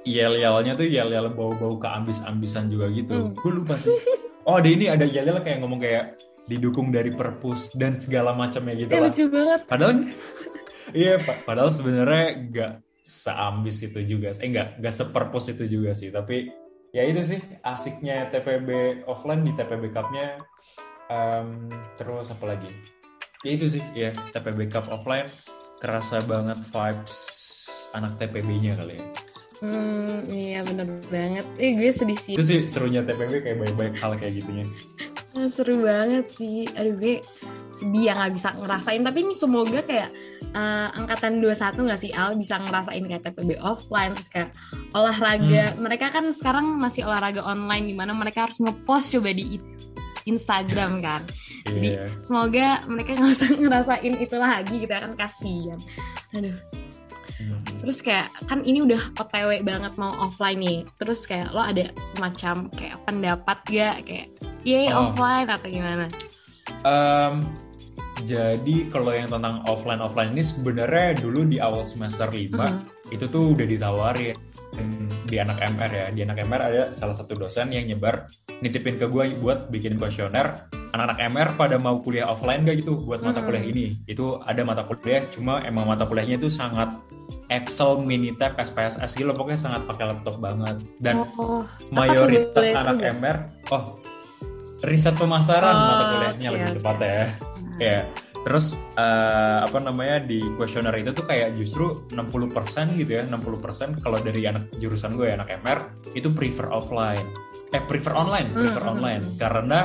yel-yelnya 0.02 0.74
tuh 0.74 0.88
yel-yel 0.88 1.30
bau-bau 1.30 1.78
keambis-ambisan 1.78 2.68
juga 2.68 2.90
gitu 2.90 3.14
Hmm. 3.14 3.34
gue 3.36 3.52
lupa 3.56 3.78
sih 3.78 3.94
oh 4.48 4.58
ada 4.58 4.66
ini 4.68 4.86
ada 4.88 5.06
yel-yel 5.06 5.38
kayak 5.40 5.62
ngomong 5.62 5.78
kayak 5.80 6.18
didukung 6.44 6.90
dari 6.90 7.10
perpus 7.10 7.70
dan 7.72 7.94
segala 7.96 8.34
macamnya 8.34 8.76
gitu 8.76 8.90
Ya, 8.90 8.98
lah 8.98 9.08
lucu 9.08 9.24
banget. 9.28 9.60
padahal 9.68 9.94
iya 10.94 11.14
pa- 11.18 11.42
padahal 11.44 11.70
sebenarnya 11.70 12.26
nggak 12.44 12.72
seambis 13.02 13.82
itu 13.86 14.00
juga. 14.06 14.34
Eh 14.38 14.50
nggak 14.50 14.82
nggak 14.82 14.96
seperpus 14.96 15.54
itu 15.54 15.66
juga 15.68 15.92
sih. 15.98 16.14
Tapi 16.14 16.50
ya 16.94 17.04
itu 17.06 17.22
sih 17.36 17.40
asiknya 17.66 18.30
TPB 18.30 19.02
offline 19.10 19.46
di 19.46 19.52
TPB 19.54 19.92
Cup-nya. 19.94 20.42
Em, 21.12 21.68
terus 22.00 22.32
apa 22.32 22.56
lagi? 22.56 22.72
Ya 23.44 23.52
itu 23.58 23.68
sih 23.68 23.84
ya 23.98 24.14
TPB 24.32 24.70
Cup 24.70 24.88
offline. 24.90 25.28
Kerasa 25.82 26.22
banget 26.30 26.62
vibes 26.70 27.18
anak 27.98 28.16
TPB-nya 28.22 28.78
kali 28.78 29.02
ya. 29.02 29.06
Hmm, 29.62 30.26
iya 30.30 30.60
bener 30.66 30.90
banget. 31.14 31.46
Eh 31.62 31.78
gue 31.78 31.92
sedih 31.94 32.18
sih. 32.18 32.34
itu 32.34 32.42
sih 32.46 32.60
serunya 32.66 33.06
TPB 33.06 33.46
kayak 33.46 33.58
banyak-banyak 33.62 33.96
hal 34.02 34.18
kayak 34.18 34.42
gitunya 34.42 34.66
Ah, 35.32 35.48
Seru 35.48 35.80
banget 35.80 36.28
sih. 36.28 36.68
Aduh 36.76 37.00
gue 37.00 37.24
sedih 37.72 38.12
ya 38.12 38.20
nggak 38.20 38.36
bisa 38.36 38.52
ngerasain. 38.52 39.00
Tapi 39.00 39.18
ini 39.24 39.32
semoga 39.32 39.80
kayak 39.80 40.12
eh, 40.52 40.88
angkatan 40.92 41.40
21 41.40 41.88
nggak 41.88 42.02
sih 42.04 42.12
Al 42.12 42.36
bisa 42.36 42.60
ngerasain 42.60 43.00
kayak 43.00 43.24
TPB 43.24 43.56
offline 43.64 44.12
terus 44.12 44.28
kayak 44.28 44.52
olahraga. 44.92 45.72
Mereka 45.80 46.12
kan 46.12 46.28
sekarang 46.36 46.76
masih 46.76 47.08
olahraga 47.08 47.48
online 47.48 47.88
di 47.88 47.96
mana 47.96 48.12
mereka 48.12 48.44
harus 48.44 48.60
ngepost 48.60 49.16
coba 49.16 49.32
di 49.32 49.56
Instagram 50.28 51.00
kan. 51.00 51.22
Jadi 51.66 51.96
Iya. 51.96 52.06
semoga 52.20 52.84
mereka 52.92 53.16
nggak 53.16 53.32
usah 53.32 53.50
ngerasain 53.62 54.14
itu 54.20 54.36
lagi 54.36 54.76
gitu 54.84 54.92
ya 54.92 55.02
kan 55.08 55.14
kasihan. 55.16 55.80
Aduh. 56.36 56.58
Hmm. 57.82 57.90
Terus 57.90 58.00
kayak 58.06 58.30
kan 58.46 58.62
ini 58.62 58.86
udah 58.86 59.18
OTW 59.18 59.66
banget 59.66 59.98
mau 59.98 60.14
offline 60.22 60.62
nih. 60.62 60.80
Terus 61.02 61.26
kayak 61.26 61.50
lo 61.50 61.66
ada 61.66 61.90
semacam 61.98 62.70
kayak 62.78 62.98
pendapat 63.10 63.58
gak 63.66 63.96
kayak 64.06 64.28
yay 64.62 64.94
Oh. 64.94 65.10
offline 65.10 65.50
atau 65.50 65.66
gimana? 65.66 66.06
Em, 66.86 67.34
jadi 68.22 68.86
kalau 68.94 69.10
yang 69.10 69.34
tentang 69.34 69.66
offline 69.66 69.98
offline 69.98 70.30
ini 70.38 70.46
sebenarnya 70.46 71.18
dulu 71.18 71.42
di 71.42 71.58
awal 71.58 71.90
semester 71.90 72.30
5 72.30 72.70
Mhm. 72.70 73.18
itu 73.18 73.26
tuh 73.26 73.58
udah 73.58 73.66
ditawarin 73.66 74.38
di 75.26 75.36
anak 75.42 75.58
MR 75.66 75.90
ya. 75.92 76.06
Di 76.14 76.22
anak 76.22 76.38
MR 76.46 76.62
ada 76.62 76.84
salah 76.94 77.18
satu 77.18 77.34
dosen 77.34 77.74
yang 77.74 77.90
nyebar 77.90 78.30
nitipin 78.62 79.02
ke 79.02 79.10
gue 79.10 79.34
buat 79.42 79.74
bikin 79.74 79.98
kuesioner. 79.98 80.70
Anak-anak 80.92 81.18
MR 81.32 81.50
pada 81.56 81.76
mau 81.80 82.00
kuliah 82.00 82.28
offline 82.28 82.64
gak 82.64 82.84
gitu 82.84 83.00
buat 83.00 83.24
mata 83.24 83.40
Hmm. 83.40 83.48
kuliah 83.48 83.64
ini. 83.64 83.86
Itu 84.06 84.40
ada 84.44 84.62
mata 84.64 84.84
kuliah 84.84 85.24
cuma 85.32 85.64
emang 85.64 85.88
mata 85.88 86.04
kuliahnya 86.04 86.36
itu 86.36 86.52
sangat 86.52 86.92
Excel, 87.48 88.00
Minitab, 88.04 88.56
SPSS 88.56 89.16
gitu 89.16 89.32
pokoknya 89.32 89.60
sangat 89.60 89.82
pakai 89.88 90.12
laptop 90.12 90.36
banget. 90.40 90.76
Dan 91.00 91.24
oh, 91.40 91.64
mayoritas 91.92 92.68
anak? 92.72 93.00
MR 93.00 93.38
oh 93.72 94.00
riset 94.82 95.14
pemasaran 95.16 95.72
Oh, 95.72 95.84
mata 95.86 96.04
kuliahnya 96.12 96.48
oke, 96.50 96.56
lebih 96.58 96.68
oke. 96.68 96.78
tepatnya 96.82 97.08
ya. 97.08 97.28
Ya. 97.80 98.00
Terus 98.42 98.74
eh, 98.98 99.60
apa 99.62 99.78
namanya 99.78 100.18
di 100.26 100.42
kuesioner 100.58 100.90
itu 100.98 101.14
tuh 101.14 101.30
kayak 101.30 101.54
justru 101.54 102.10
60% 102.10 102.98
gitu 102.98 103.12
ya, 103.14 103.24
60% 103.30 104.02
kalau 104.02 104.18
dari 104.18 104.50
anak 104.50 104.66
jurusan 104.82 105.14
gue 105.14 105.30
anak 105.30 105.62
MR 105.62 105.86
itu 106.18 106.34
prefer 106.34 106.66
offline. 106.74 107.22
Eh 107.70 107.80
prefer 107.86 108.18
online, 108.18 108.50
Hmm, 108.50 108.66
prefer 108.66 108.82
hmm, 108.84 108.94
online 108.98 109.24
hmm. 109.30 109.38
karena 109.38 109.80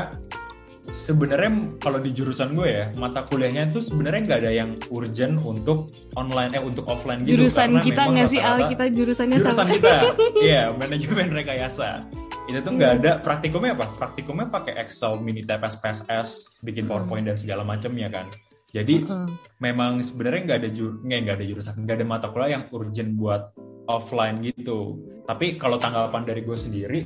sebenarnya 0.90 1.50
kalau 1.78 1.98
di 1.98 2.10
jurusan 2.10 2.54
gue 2.54 2.68
ya, 2.68 2.84
mata 2.96 3.22
kuliahnya 3.22 3.68
itu 3.68 3.80
sebenarnya 3.80 4.20
nggak 4.26 4.40
ada 4.42 4.52
yang 4.52 4.70
urgent 4.88 5.38
untuk 5.40 5.90
online 6.14 6.54
eh 6.54 6.62
untuk 6.62 6.86
offline 6.86 7.22
gitu 7.22 7.36
jurusan 7.38 7.74
karena 7.74 7.80
kita 7.82 8.02
nggak 8.06 8.28
sih 8.28 8.40
Al 8.40 8.58
kita 8.70 8.84
jurusannya 8.90 9.36
jurusan 9.38 9.66
sama. 9.66 9.72
kita 9.74 9.94
iya 10.48 10.62
manajemen 10.70 11.28
rekayasa 11.32 12.06
itu 12.46 12.58
tuh 12.62 12.72
nggak 12.72 12.92
ada 13.02 13.10
praktikumnya 13.18 13.74
apa 13.74 13.86
praktikumnya 13.98 14.46
pakai 14.46 14.78
Excel 14.78 15.18
Minitab 15.18 15.66
SPSS 15.66 16.62
bikin 16.62 16.86
Hmm. 16.86 16.90
PowerPoint 16.94 17.26
dan 17.26 17.34
segala 17.34 17.66
macamnya 17.66 18.06
kan 18.06 18.30
jadi 18.70 19.02
Hmm. 19.02 19.34
memang 19.58 19.98
sebenarnya 20.00 20.40
nggak 20.46 20.58
ada 20.62 20.70
jur 20.70 20.90
nggak 21.02 21.18
nggak 21.26 21.36
ada 21.42 21.46
jurusan 21.46 21.74
nggak 21.82 21.96
ada 21.98 22.06
mata 22.06 22.26
kuliah 22.30 22.50
yang 22.56 22.64
urgent 22.70 23.10
buat 23.14 23.42
offline 23.86 24.38
gitu 24.40 24.98
tapi 25.26 25.58
kalau 25.58 25.78
tanggapan 25.78 26.22
dari 26.22 26.40
gue 26.42 26.54
sendiri 26.54 27.00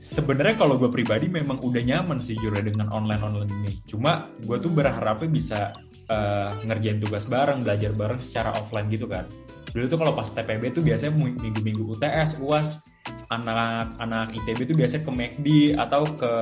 sebenarnya 0.00 0.56
kalau 0.56 0.80
gue 0.80 0.88
pribadi 0.88 1.28
memang 1.28 1.60
udah 1.60 1.84
nyaman 1.84 2.16
sih 2.16 2.34
jujur 2.40 2.56
dengan 2.56 2.88
online 2.90 3.20
online 3.20 3.52
ini. 3.62 3.72
Cuma 3.84 4.32
gue 4.40 4.56
tuh 4.56 4.72
berharapnya 4.72 5.28
bisa 5.28 5.60
eh, 6.08 6.50
ngerjain 6.64 6.98
tugas 6.98 7.28
bareng 7.28 7.60
belajar 7.60 7.92
bareng 7.92 8.18
secara 8.18 8.56
offline 8.56 8.88
gitu 8.88 9.04
kan. 9.04 9.28
Dulu 9.70 9.86
tuh 9.86 9.98
kalau 10.00 10.12
pas 10.16 10.26
TPB 10.26 10.74
tuh 10.74 10.82
biasanya 10.82 11.14
minggu-minggu 11.14 11.84
UTS 11.94 12.42
UAS 12.42 12.90
anak-anak 13.30 14.34
ITB 14.42 14.66
tuh 14.66 14.76
biasanya 14.76 15.02
ke 15.06 15.12
McD 15.14 15.46
atau 15.78 16.02
ke 16.18 16.32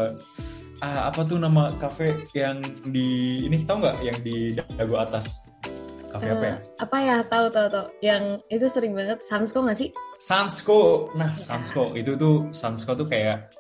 ah, 0.81 1.11
apa 1.13 1.21
tuh 1.29 1.37
nama 1.37 1.75
kafe 1.77 2.25
yang 2.33 2.63
di 2.89 3.43
ini 3.45 3.67
tau 3.67 3.83
nggak? 3.83 3.99
Yang 4.01 4.19
di 4.25 4.37
Dago 4.57 4.97
atas 4.97 5.51
kafe 6.09 6.29
apa 6.33 6.45
ya? 6.45 6.57
Eh, 6.57 6.59
apa 6.81 6.97
ya? 7.01 7.17
Tahu 7.25 7.47
tahu 7.53 7.67
tahu. 7.69 7.87
Yang 8.01 8.23
itu 8.49 8.67
sering 8.67 8.93
banget 8.97 9.19
Samsko 9.25 9.59
nggak 9.65 9.79
sih? 9.79 9.89
Sansko. 10.19 11.13
Nah, 11.15 11.33
Sansko. 11.37 11.93
Itu 11.95 12.17
tuh 12.17 12.49
Sansko 12.51 12.97
tuh 12.97 13.07
kayak 13.07 13.53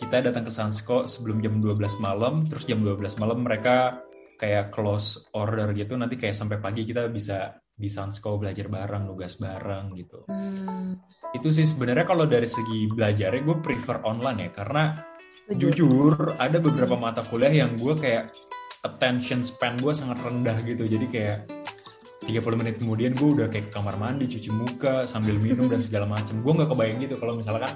kita 0.00 0.32
datang 0.32 0.48
ke 0.48 0.52
Sansko 0.52 1.04
sebelum 1.04 1.44
jam 1.44 1.60
12 1.60 2.00
malam, 2.00 2.40
terus 2.48 2.64
jam 2.64 2.80
12 2.80 3.20
malam 3.20 3.44
mereka 3.44 4.00
kayak 4.40 4.72
close 4.72 5.28
order 5.36 5.76
gitu, 5.76 6.00
nanti 6.00 6.16
kayak 6.16 6.32
sampai 6.32 6.56
pagi 6.56 6.88
kita 6.88 7.04
bisa 7.12 7.60
di 7.76 7.92
Sansko 7.92 8.40
belajar 8.40 8.72
bareng, 8.72 9.04
nugas 9.04 9.36
bareng 9.36 9.92
gitu. 10.00 10.24
hmm, 10.24 10.96
Itu 11.36 11.52
sih 11.52 11.68
sebenarnya 11.68 12.08
kalau 12.08 12.24
dari 12.24 12.48
segi 12.48 12.88
belajarnya 12.88 13.44
gue 13.44 13.56
prefer 13.60 14.00
online 14.08 14.48
ya, 14.48 14.50
karena 14.56 14.84
setuju. 15.44 15.76
jujur 15.76 16.14
ada 16.40 16.56
beberapa 16.56 16.96
mata 16.96 17.20
kuliah 17.20 17.64
yang 17.64 17.76
gue 17.76 17.92
kayak 18.00 18.32
attention 18.80 19.44
span 19.44 19.76
gue 19.76 19.92
sangat 19.92 20.16
rendah 20.24 20.56
gitu. 20.64 20.88
Jadi 20.88 21.06
kayak 21.12 21.38
30 22.20 22.60
menit 22.60 22.76
kemudian 22.76 23.16
gue 23.16 23.28
udah 23.40 23.46
kayak 23.48 23.68
ke 23.68 23.72
kamar 23.72 23.96
mandi 23.96 24.28
cuci 24.28 24.52
muka 24.52 25.08
sambil 25.08 25.40
minum 25.40 25.66
dan 25.66 25.80
segala 25.80 26.04
macem. 26.04 26.44
Gue 26.44 26.52
nggak 26.52 26.68
kebayang 26.72 26.98
gitu 27.00 27.16
kalau 27.16 27.34
misalkan 27.36 27.72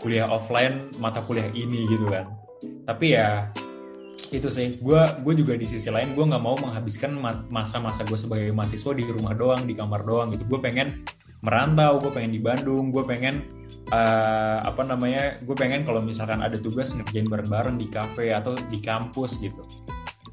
kuliah 0.00 0.26
offline 0.26 0.88
mata 0.96 1.20
kuliah 1.20 1.52
ini 1.52 1.84
gitu 1.86 2.08
kan. 2.08 2.32
Tapi 2.88 3.06
ya 3.14 3.52
itu 4.32 4.48
sih. 4.48 4.80
Gue 4.80 5.00
gue 5.20 5.34
juga 5.36 5.54
di 5.60 5.68
sisi 5.68 5.92
lain 5.92 6.16
gue 6.16 6.24
nggak 6.24 6.42
mau 6.42 6.56
menghabiskan 6.56 7.12
ma- 7.12 7.44
masa-masa 7.52 8.02
gue 8.08 8.16
sebagai 8.16 8.48
mahasiswa 8.56 8.92
di 8.96 9.04
rumah 9.04 9.36
doang 9.36 9.68
di 9.68 9.76
kamar 9.76 10.08
doang 10.08 10.32
gitu. 10.32 10.48
Gue 10.48 10.60
pengen 10.64 11.04
merantau 11.40 12.00
gue 12.00 12.12
pengen 12.12 12.32
di 12.36 12.40
Bandung 12.40 12.92
gue 12.92 13.00
pengen 13.08 13.48
eh, 13.92 14.58
apa 14.60 14.84
namanya 14.84 15.40
gue 15.40 15.56
pengen 15.56 15.88
kalau 15.88 16.04
misalkan 16.04 16.44
ada 16.44 16.60
tugas 16.60 16.92
ngerjain 16.92 17.28
bareng-bareng 17.28 17.80
di 17.80 17.88
kafe 17.88 18.32
atau 18.32 18.52
di 18.68 18.76
kampus 18.76 19.40
gitu 19.40 19.64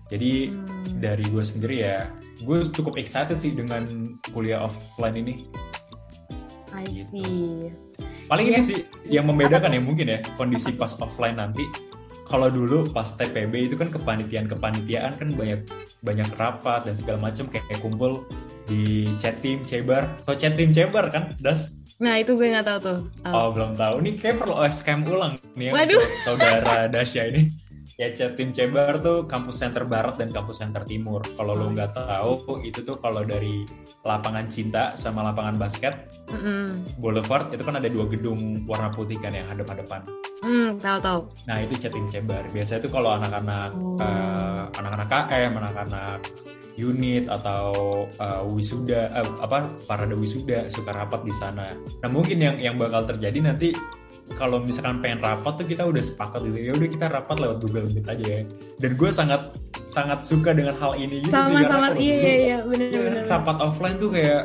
jadi 0.07 0.49
Hmm. 0.49 0.65
dari 0.97 1.23
gue 1.23 1.43
sendiri 1.43 1.75
ya 1.81 2.07
gue 2.37 2.57
cukup 2.67 2.95
excited 2.95 3.35
sih 3.35 3.51
dengan 3.51 3.83
kuliah 4.29 4.61
offline 4.61 5.17
ini 5.17 5.33
I 6.69 6.85
gitu. 6.85 7.17
see. 7.17 7.71
paling 8.25 8.47
ini 8.47 8.57
Yes. 8.57 8.67
sih 8.67 8.79
yang 9.05 9.25
membedakan 9.25 9.71
ya 9.71 9.79
mungkin 9.79 10.07
ya 10.07 10.19
kondisi 10.35 10.73
pas 10.73 10.93
offline 10.95 11.35
nanti 11.35 11.63
kalau 12.23 12.47
dulu 12.47 12.87
pas 12.87 13.07
TPB 13.09 13.71
itu 13.71 13.75
kan 13.75 13.87
kepanitiaan 13.87 14.45
kepanitiaan 14.45 15.15
kan 15.15 15.31
banyak 15.31 15.63
banyak 16.01 16.27
rapat 16.33 16.83
dan 16.83 16.93
segala 16.93 17.23
macam 17.23 17.47
kayak, 17.47 17.63
kayak 17.65 17.79
kumpul 17.79 18.27
di 18.63 19.07
chat 19.15 19.39
team 19.39 19.63
cebar 19.63 20.11
atau 20.21 20.35
chat 20.35 20.53
team 20.53 20.69
cebar 20.69 21.07
kan 21.07 21.31
das 21.37 21.71
Nah 21.97 22.13
itu 22.15 22.37
gue 22.37 22.45
nggak 22.47 22.61
tahu 22.63 22.79
tuh. 22.79 22.99
Al. 23.23 23.33
oh 23.33 23.49
belum 23.49 23.73
tahu 23.73 23.95
nih 24.03 24.13
kayak 24.17 24.37
perlu 24.37 24.53
OSKM 24.55 25.01
ulang 25.07 25.33
nih 25.55 25.65
ya 25.65 25.73
Waduh. 25.73 26.03
saudara 26.21 26.85
Dasya 26.85 27.23
ini 27.27 27.49
ya 27.95 28.11
Jatim 28.11 28.51
Cebar 28.51 28.99
tuh 28.99 29.23
kampus 29.23 29.63
center 29.63 29.87
barat 29.87 30.19
dan 30.19 30.27
kampus 30.27 30.59
center 30.59 30.83
timur. 30.83 31.23
Kalau 31.23 31.55
lo 31.55 31.71
nggak 31.71 31.95
tahu 31.95 32.59
itu 32.67 32.83
tuh 32.83 32.99
kalau 32.99 33.23
dari 33.23 33.63
lapangan 34.03 34.51
cinta 34.51 34.91
sama 34.99 35.23
lapangan 35.23 35.55
basket 35.55 36.11
Mm-mm. 36.27 36.99
Boulevard 36.99 37.47
itu 37.55 37.63
kan 37.63 37.79
ada 37.79 37.87
dua 37.87 38.03
gedung 38.11 38.67
warna 38.67 38.91
putih 38.91 39.15
kan 39.17 39.31
yang 39.31 39.47
hadap-hadapan. 39.47 40.03
Hmm, 40.43 40.75
tahu 40.77 40.97
tahu. 40.99 41.19
Nah 41.47 41.63
itu 41.63 41.73
Jatim 41.79 42.05
Cebar. 42.11 42.43
Biasanya 42.51 42.83
tuh 42.83 42.91
kalau 42.91 43.15
anak-anak 43.15 43.69
Oh. 43.77 43.95
eh, 43.97 44.63
anak-anak 44.75 45.07
KM, 45.07 45.51
anak-anak 45.57 46.19
unit 46.77 47.25
atau 47.25 47.73
eh, 48.05 48.41
wisuda 48.53 49.09
eh, 49.17 49.27
apa 49.41 49.65
parade 49.89 50.13
wisuda 50.13 50.69
suka 50.69 50.93
rapat 50.93 51.25
di 51.25 51.33
sana. 51.33 51.73
Nah 51.73 52.09
mungkin 52.09 52.37
yang 52.37 52.55
yang 52.61 52.75
bakal 52.77 53.05
terjadi 53.05 53.49
nanti 53.49 53.73
kalau 54.29 54.59
misalkan 54.59 54.97
pengen 54.97 55.19
rapat 55.19 55.53
tuh 55.55 55.65
kita 55.65 55.83
udah 55.83 55.99
sepakat 55.99 56.43
gitu 56.43 56.57
ya 56.59 56.71
udah 56.71 56.89
kita 56.89 57.05
rapat 57.07 57.35
lewat 57.37 57.57
Google 57.59 57.87
Meet 57.87 58.05
aja 58.05 58.25
ya. 58.27 58.41
Dan 58.77 58.91
gue 58.93 59.09
sangat 59.09 59.41
sangat 59.85 60.19
suka 60.21 60.51
dengan 60.51 60.75
hal 60.75 60.93
ini 60.95 61.21
gitu 61.21 61.29
sih 61.29 61.33
karena 61.33 61.63
Sama-sama 61.63 61.87
kalau 61.87 61.97
iya 61.97 62.15
iya 62.15 62.33
iya 62.35 62.57
benar 62.59 62.87
Iya, 62.87 62.99
benar. 63.01 63.23
rapat 63.31 63.57
offline 63.61 63.97
tuh 63.97 64.09
kayak 64.09 64.41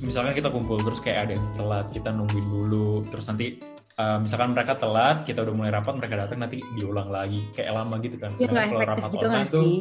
misalkan 0.00 0.32
kita 0.32 0.48
kumpul 0.48 0.78
terus 0.78 0.98
kayak 0.98 1.18
ada 1.22 1.32
yang 1.32 1.46
telat 1.52 1.86
kita 1.88 2.10
nungguin 2.10 2.44
dulu 2.44 2.88
terus 3.06 3.24
nanti 3.24 3.46
uh, 3.94 4.18
misalkan 4.18 4.50
mereka 4.50 4.74
telat 4.74 5.22
kita 5.22 5.40
udah 5.40 5.54
mulai 5.54 5.70
rapat 5.70 5.94
mereka 5.94 6.14
datang 6.20 6.38
nanti 6.38 6.58
diulang 6.72 7.08
lagi 7.08 7.48
kayak 7.52 7.70
lama 7.72 7.94
gitu 7.98 8.16
kan 8.16 8.34
Ya 8.34 8.46
kalau 8.46 8.60
efektif 8.68 8.90
rapat 8.90 9.08
gitu 9.10 9.24
online 9.24 9.48
tuh 9.48 9.62
sih? 9.62 9.74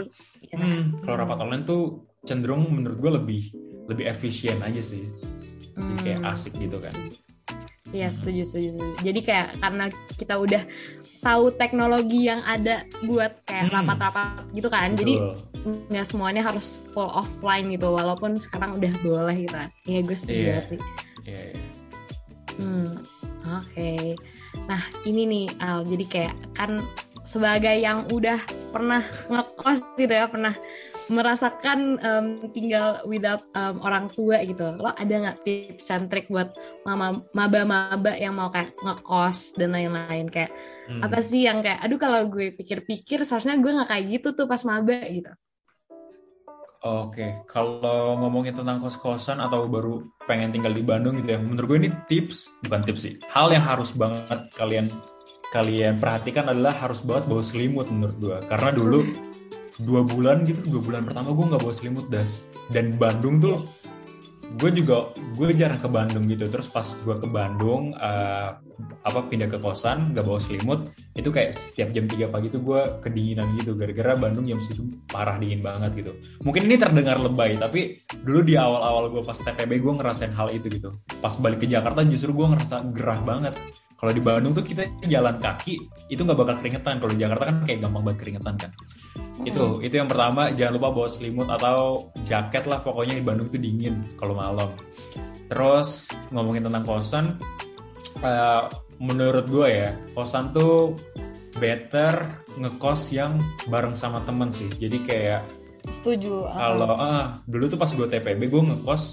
Ya. 0.43 0.55
hmm, 0.55 0.81
kalau 1.01 1.15
rapat 1.17 1.37
online 1.39 1.63
tuh 1.65 1.81
cenderung 2.21 2.63
menurut 2.67 2.97
gue 2.97 3.11
lebih 3.15 3.41
lebih 3.87 4.05
efisien 4.07 4.57
aja 4.59 4.79
sih 4.79 5.03
jadi 5.73 5.95
kayak 5.99 6.19
Hmm. 6.19 6.31
asik 6.31 6.53
gitu 6.55 6.77
kan 6.77 6.93
Iya 7.91 8.07
setuju, 8.07 8.41
setuju 8.43 8.67
setuju. 8.71 8.91
Jadi 9.03 9.19
kayak 9.21 9.47
karena 9.59 9.85
kita 10.15 10.35
udah 10.35 10.63
tahu 11.19 11.51
teknologi 11.51 12.25
yang 12.25 12.39
ada 12.41 12.83
buat 13.03 13.43
kayak 13.43 13.67
Hmm. 13.67 13.75
rapat-rapat 13.83 14.47
gitu 14.51 14.67
kan. 14.67 14.95
Jadi 14.95 15.19
Betul. 15.19 15.75
nggak 15.91 16.07
semuanya 16.07 16.41
harus 16.41 16.79
full 16.91 17.07
offline 17.07 17.67
gitu. 17.67 17.91
Walaupun 17.91 18.39
sekarang 18.39 18.79
udah 18.79 18.93
boleh 19.03 19.35
gitu 19.43 19.55
kan. 19.55 19.69
Iya 19.83 19.99
gue 20.01 20.15
setuju 20.15 20.39
Iya. 20.39 20.47
banget 20.49 20.65
sih. 20.67 20.79
Iya, 21.21 21.41
iya. 21.51 21.67
Hmm, 22.51 22.89
oke. 23.47 23.91
Nah 24.67 24.81
ini 25.03 25.21
nih 25.23 25.45
Al, 25.59 25.83
jadi 25.83 26.05
kayak 26.05 26.35
kan 26.53 26.71
sebagai 27.23 27.75
yang 27.75 28.07
udah 28.07 28.39
pernah 28.71 29.01
ngekos 29.27 29.79
gitu 29.95 30.11
ya, 30.11 30.27
pernah 30.27 30.51
merasakan 31.09 31.97
em, 31.97 32.25
tinggal 32.53 33.01
without 33.07 33.41
em, 33.55 33.81
orang 33.81 34.11
tua 34.11 34.43
gitu. 34.45 34.75
Lo 34.77 34.93
ada 34.93 35.09
nggak 35.09 35.39
tips 35.41 35.89
and 35.89 36.11
trick 36.11 36.29
buat 36.29 36.53
mama 36.85 37.23
maba-maba 37.33 38.13
yang 38.13 38.37
mau 38.37 38.51
kayak 38.53 38.75
ngekos 38.77 39.57
dan 39.57 39.73
lain-lain 39.73 40.29
kayak 40.29 40.51
Hmm. 40.81 41.07
apa 41.07 41.23
sih 41.23 41.45
yang 41.47 41.63
kayak 41.63 41.77
aduh 41.87 41.95
kalau 41.95 42.27
gue 42.27 42.51
pikir-pikir 42.51 43.23
seharusnya 43.23 43.55
gue 43.55 43.71
nggak 43.71 43.89
kayak 43.95 44.05
gitu 44.11 44.33
tuh 44.35 44.49
pas 44.49 44.59
maba 44.67 44.99
gitu. 45.07 45.31
Oke, 46.81 47.45
kalau 47.45 48.17
ngomongin 48.17 48.57
tentang 48.57 48.81
kos-kosan 48.81 49.37
atau 49.37 49.69
baru 49.69 50.01
pengen 50.25 50.49
tinggal 50.49 50.73
di 50.73 50.81
Bandung 50.81 51.13
gitu 51.21 51.37
ya, 51.37 51.39
menurut 51.39 51.69
gue 51.69 51.77
ini 51.85 51.89
tips, 52.09 52.57
bukan 52.65 52.81
tips 52.81 53.01
sih. 53.05 53.13
Hal 53.29 53.53
yang 53.53 53.61
harus 53.61 53.93
banget 53.93 54.49
kalian 54.57 54.89
kalian 55.53 56.01
perhatikan 56.01 56.49
adalah 56.49 56.73
harus 56.73 57.05
banget 57.05 57.29
bawa 57.29 57.43
selimut 57.45 57.85
menurut 57.93 58.17
gue. 58.17 58.37
Karena 58.49 58.73
dulu 58.73 58.99
dua 59.83 60.01
bulan 60.05 60.45
gitu, 60.45 60.61
dua 60.67 60.81
bulan 60.81 61.01
pertama 61.05 61.33
gue 61.33 61.45
nggak 61.51 61.61
bawa 61.61 61.73
selimut 61.73 62.07
das. 62.07 62.45
Dan 62.71 62.95
Bandung 62.95 63.41
tuh, 63.43 63.67
gue 64.59 64.69
juga 64.75 65.11
gue 65.35 65.47
jarang 65.55 65.79
ke 65.79 65.89
Bandung 65.89 66.23
gitu. 66.27 66.47
Terus 66.47 66.67
pas 66.69 66.85
gue 66.85 67.15
ke 67.19 67.27
Bandung, 67.27 67.95
eh, 67.97 68.49
apa 69.01 69.19
pindah 69.25 69.49
ke 69.49 69.57
kosan, 69.57 70.13
nggak 70.13 70.25
bawa 70.25 70.39
selimut, 70.39 70.93
itu 71.17 71.29
kayak 71.29 71.53
setiap 71.57 71.89
jam 71.91 72.05
3 72.05 72.29
pagi 72.29 72.47
tuh 72.53 72.61
gue 72.61 72.81
kedinginan 73.01 73.57
gitu. 73.59 73.73
Gara-gara 73.75 74.15
Bandung 74.15 74.45
jam 74.47 74.61
situ 74.61 74.85
parah 75.09 75.35
dingin 75.41 75.65
banget 75.65 75.91
gitu. 76.05 76.11
Mungkin 76.45 76.69
ini 76.69 76.75
terdengar 76.77 77.17
lebay, 77.17 77.57
tapi 77.57 78.01
dulu 78.21 78.45
di 78.45 78.55
awal-awal 78.55 79.11
gue 79.11 79.23
pas 79.25 79.37
TPB 79.37 79.81
gue 79.81 79.93
ngerasain 79.97 80.33
hal 80.33 80.53
itu 80.53 80.67
gitu. 80.69 80.95
Pas 81.19 81.33
balik 81.37 81.63
ke 81.63 81.67
Jakarta 81.67 82.05
justru 82.05 82.31
gue 82.31 82.47
ngerasa 82.55 82.87
gerah 82.93 83.21
banget. 83.25 83.55
Kalau 84.01 84.17
di 84.17 84.21
Bandung 84.25 84.57
tuh 84.57 84.65
kita 84.65 84.81
jalan 85.05 85.37
kaki 85.37 85.77
itu 86.09 86.21
nggak 86.25 86.33
bakal 86.33 86.57
keringetan. 86.57 86.97
Kalau 86.97 87.11
di 87.13 87.21
Jakarta 87.21 87.43
kan 87.53 87.57
kayak 87.69 87.79
gampang 87.85 88.01
banget 88.01 88.19
keringetan 88.25 88.55
kan. 88.57 88.71
Itu 89.45 89.77
itu 89.85 89.93
yang 89.93 90.09
pertama 90.09 90.49
jangan 90.57 90.73
lupa 90.81 90.89
bawa 90.89 91.07
selimut 91.13 91.45
atau 91.53 92.09
jaket 92.25 92.65
lah 92.65 92.81
pokoknya 92.81 93.21
di 93.21 93.23
Bandung 93.23 93.53
tuh 93.53 93.61
dingin 93.61 94.01
kalau 94.17 94.33
malam. 94.33 94.73
Terus 95.53 96.09
ngomongin 96.33 96.65
tentang 96.65 96.81
kosan, 96.81 97.25
eh, 98.25 98.63
menurut 98.97 99.45
gue 99.45 99.67
ya 99.69 99.93
kosan 100.17 100.49
tuh 100.49 100.97
better 101.61 102.41
ngekos 102.57 103.13
yang 103.13 103.37
bareng 103.69 103.93
sama 103.93 104.25
temen 104.25 104.49
sih. 104.49 104.69
Jadi 104.81 104.97
kayak 105.05 105.60
Setuju. 105.89 106.45
ah. 106.45 106.57
kalau 106.77 106.87
ah 106.93 107.25
dulu 107.49 107.65
tuh 107.65 107.79
pas 107.81 107.89
gue 107.89 108.05
TPB 108.05 108.41
gue 108.47 108.61
ngekos 108.69 109.03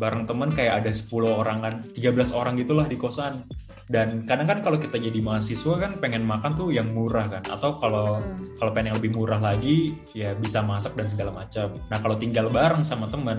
bareng 0.00 0.24
temen 0.24 0.48
kayak 0.52 0.84
ada 0.84 0.90
10 0.92 1.12
orang 1.28 1.58
kan 1.60 1.74
13 1.92 2.32
orang 2.32 2.56
gitulah 2.56 2.88
di 2.88 2.96
kosan 2.96 3.44
dan 3.86 4.26
kadang 4.26 4.50
kan 4.50 4.58
kalau 4.66 4.76
kita 4.82 4.98
jadi 4.98 5.22
mahasiswa 5.22 5.78
kan 5.78 5.92
pengen 6.02 6.26
makan 6.26 6.58
tuh 6.58 6.74
yang 6.74 6.90
murah 6.90 7.30
kan 7.30 7.44
atau 7.46 7.78
kalau 7.78 8.18
Hmm. 8.18 8.56
kalau 8.58 8.70
pengen 8.74 8.92
yang 8.92 8.98
lebih 8.98 9.12
murah 9.14 9.38
lagi 9.38 9.94
ya 10.10 10.32
bisa 10.34 10.64
masak 10.64 10.96
dan 10.98 11.06
segala 11.06 11.30
macam 11.32 11.76
nah 11.88 11.98
kalau 12.00 12.16
tinggal 12.18 12.48
bareng 12.50 12.82
sama 12.82 13.06
temen 13.06 13.38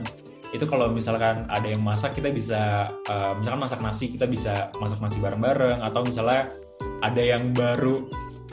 itu 0.55 0.63
kalau 0.63 0.87
misalkan 0.87 1.43
ada 1.51 1.67
yang 1.67 1.83
masak 1.83 2.15
kita 2.15 2.31
bisa 2.31 2.87
eh, 3.11 3.31
misalkan 3.35 3.61
masak 3.67 3.79
nasi 3.83 4.15
kita 4.15 4.23
bisa 4.29 4.71
masak 4.79 4.99
nasi 5.03 5.19
bareng-bareng 5.19 5.83
atau 5.83 6.01
misalnya 6.07 6.47
ada 7.03 7.21
yang 7.21 7.51
baru 7.51 8.07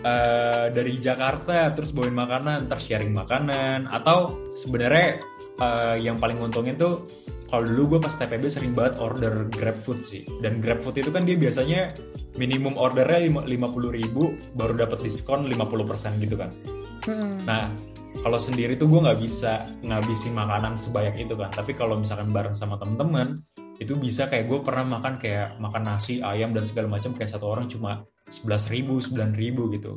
eh, 0.04 0.66
dari 0.70 1.00
Jakarta 1.00 1.72
terus 1.72 1.96
bawain 1.96 2.14
makanan 2.14 2.68
ntar 2.68 2.78
sharing 2.78 3.10
makanan 3.10 3.88
atau 3.88 4.36
sebenarnya 4.54 5.24
eh, 5.58 5.96
yang 6.04 6.20
paling 6.20 6.36
nguntungin 6.38 6.76
tuh 6.76 7.08
kalau 7.48 7.64
dulu 7.64 7.96
gue 7.96 8.00
pas 8.04 8.14
TPB 8.14 8.50
sering 8.52 8.72
banget 8.76 9.00
order 9.00 9.48
GrabFood 9.48 10.00
sih 10.04 10.28
dan 10.44 10.60
GrabFood 10.60 11.00
itu 11.00 11.08
kan 11.08 11.24
dia 11.24 11.40
biasanya 11.40 11.96
minimum 12.36 12.76
ordernya 12.76 13.30
lima 13.48 13.68
puluh 13.72 13.94
ribu 13.94 14.36
baru 14.58 14.74
dapat 14.74 15.00
diskon 15.06 15.46
50% 15.48 16.22
gitu 16.22 16.34
kan 16.34 16.50
Hmm. 17.04 17.36
Nah, 17.44 17.68
kalau 18.24 18.40
sendiri 18.40 18.80
tuh 18.80 18.88
gue 18.88 19.00
nggak 19.04 19.20
bisa 19.20 19.68
ngabisin 19.84 20.32
makanan 20.32 20.80
sebanyak 20.80 21.28
itu 21.28 21.34
kan. 21.36 21.52
Tapi 21.52 21.76
kalau 21.76 22.00
misalkan 22.00 22.32
bareng 22.32 22.56
sama 22.56 22.80
temen-temen, 22.80 23.44
itu 23.76 23.92
bisa 23.98 24.30
kayak 24.30 24.48
gue 24.48 24.60
pernah 24.64 24.98
makan 24.98 25.20
kayak 25.20 25.60
makan 25.60 25.82
nasi, 25.84 26.24
ayam 26.24 26.56
dan 26.56 26.64
segala 26.64 26.88
macam 26.88 27.12
kayak 27.12 27.28
satu 27.28 27.44
orang 27.50 27.68
cuma 27.68 28.06
11.000 28.28 28.72
ribu, 28.72 28.94
ribu 29.36 29.62
gitu. 29.74 29.92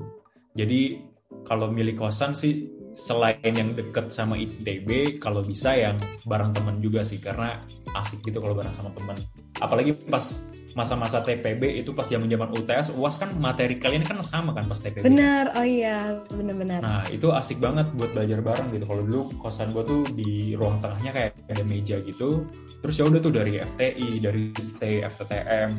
Jadi 0.57 0.99
kalau 1.47 1.71
milih 1.71 1.95
kosan 1.95 2.35
sih 2.35 2.71
selain 2.97 3.53
yang 3.53 3.77
deket 3.77 4.09
sama 4.09 4.33
ITB, 4.41 5.21
kalau 5.21 5.45
bisa 5.45 5.77
yang 5.77 6.01
bareng 6.25 6.49
temen 6.49 6.81
juga 6.81 7.05
sih 7.05 7.21
karena 7.21 7.61
asik 7.93 8.25
gitu 8.25 8.41
kalau 8.41 8.57
bareng 8.57 8.73
sama 8.73 8.89
temen. 8.97 9.15
Apalagi 9.61 9.93
pas 10.09 10.49
masa-masa 10.73 11.21
TPB 11.21 11.81
itu 11.81 11.93
pas 11.93 12.05
zaman-zaman 12.05 12.53
UTS, 12.53 12.93
UAS 12.97 13.21
kan 13.21 13.29
materi 13.37 13.77
kalian 13.77 14.01
kan 14.01 14.17
sama 14.25 14.53
kan 14.53 14.65
pas 14.65 14.81
TPB. 14.81 15.05
Benar, 15.13 15.53
oh 15.57 15.65
iya, 15.65 16.17
benar-benar. 16.29 16.81
Nah 16.81 17.05
itu 17.13 17.29
asik 17.29 17.61
banget 17.61 17.85
buat 17.93 18.13
belajar 18.17 18.41
bareng 18.41 18.73
gitu. 18.73 18.85
Kalau 18.89 19.01
dulu 19.05 19.21
kosan 19.41 19.69
gue 19.73 19.83
tuh 19.85 20.01
di 20.17 20.57
ruang 20.57 20.81
tengahnya 20.81 21.13
kayak 21.13 21.31
ada 21.53 21.63
meja 21.69 22.01
gitu. 22.01 22.49
Terus 22.81 22.95
ya 22.97 23.03
udah 23.09 23.21
tuh 23.21 23.33
dari 23.33 23.61
FTI, 23.61 24.09
dari 24.21 24.43
stay 24.57 25.05
FTTM, 25.05 25.69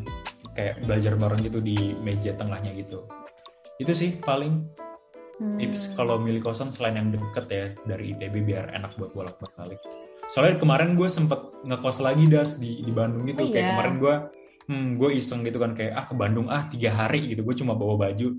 kayak 0.59 0.83
belajar 0.83 1.15
bareng 1.15 1.39
gitu 1.47 1.63
di 1.63 1.95
meja 2.03 2.35
tengahnya 2.35 2.75
gitu. 2.75 3.07
Itu 3.79 3.95
sih 3.95 4.19
paling 4.19 4.67
Hmm. 5.39 5.55
tips 5.55 5.95
kalau 5.95 6.19
milih 6.19 6.43
kosan 6.43 6.67
selain 6.75 6.99
yang 6.99 7.15
deket 7.15 7.47
ya 7.47 7.67
dari 7.87 8.11
ITB 8.11 8.43
biar 8.43 8.75
enak 8.75 8.99
buat 8.99 9.15
bolak-balik. 9.15 9.79
Soalnya 10.27 10.59
kemarin 10.59 10.99
gue 10.99 11.07
sempet 11.07 11.39
ngekos 11.63 12.03
lagi 12.03 12.27
das 12.27 12.59
di 12.59 12.83
di 12.83 12.91
Bandung 12.91 13.23
gitu. 13.23 13.47
Oh, 13.47 13.51
kayak 13.55 13.63
iya. 13.63 13.71
kemarin 13.71 13.95
gue 14.03 14.15
hmm, 14.67 14.89
gue 14.99 15.11
iseng 15.15 15.47
gitu 15.47 15.63
kan 15.63 15.79
kayak 15.79 15.95
ah 15.95 16.05
ke 16.11 16.15
Bandung 16.19 16.51
ah 16.51 16.67
tiga 16.67 16.91
hari 16.91 17.31
gitu. 17.31 17.47
Gue 17.47 17.55
cuma 17.55 17.79
bawa 17.79 18.11
baju 18.11 18.35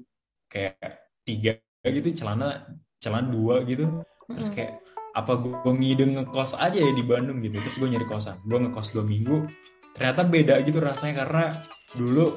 kayak 0.51 0.75
tiga 1.23 1.55
gitu 1.87 2.19
celana 2.19 2.67
celana 2.99 3.31
dua 3.31 3.63
gitu. 3.63 4.03
Terus 4.27 4.51
Mm-mm. 4.51 4.57
kayak 4.59 4.73
apa 5.15 5.33
gue 5.39 5.73
ngide 5.79 6.03
ngekos 6.19 6.59
aja 6.59 6.83
ya 6.83 6.91
di 6.91 7.03
Bandung 7.07 7.39
gitu. 7.39 7.63
Terus 7.63 7.79
gue 7.79 7.89
nyari 7.95 8.05
kosan. 8.11 8.43
Gue 8.43 8.59
ngekos 8.59 8.91
dua 8.91 9.07
minggu. 9.07 9.47
Ternyata 9.99 10.23
beda 10.23 10.55
gitu 10.63 10.79
rasanya 10.79 11.27
karena 11.27 11.43
dulu 11.91 12.31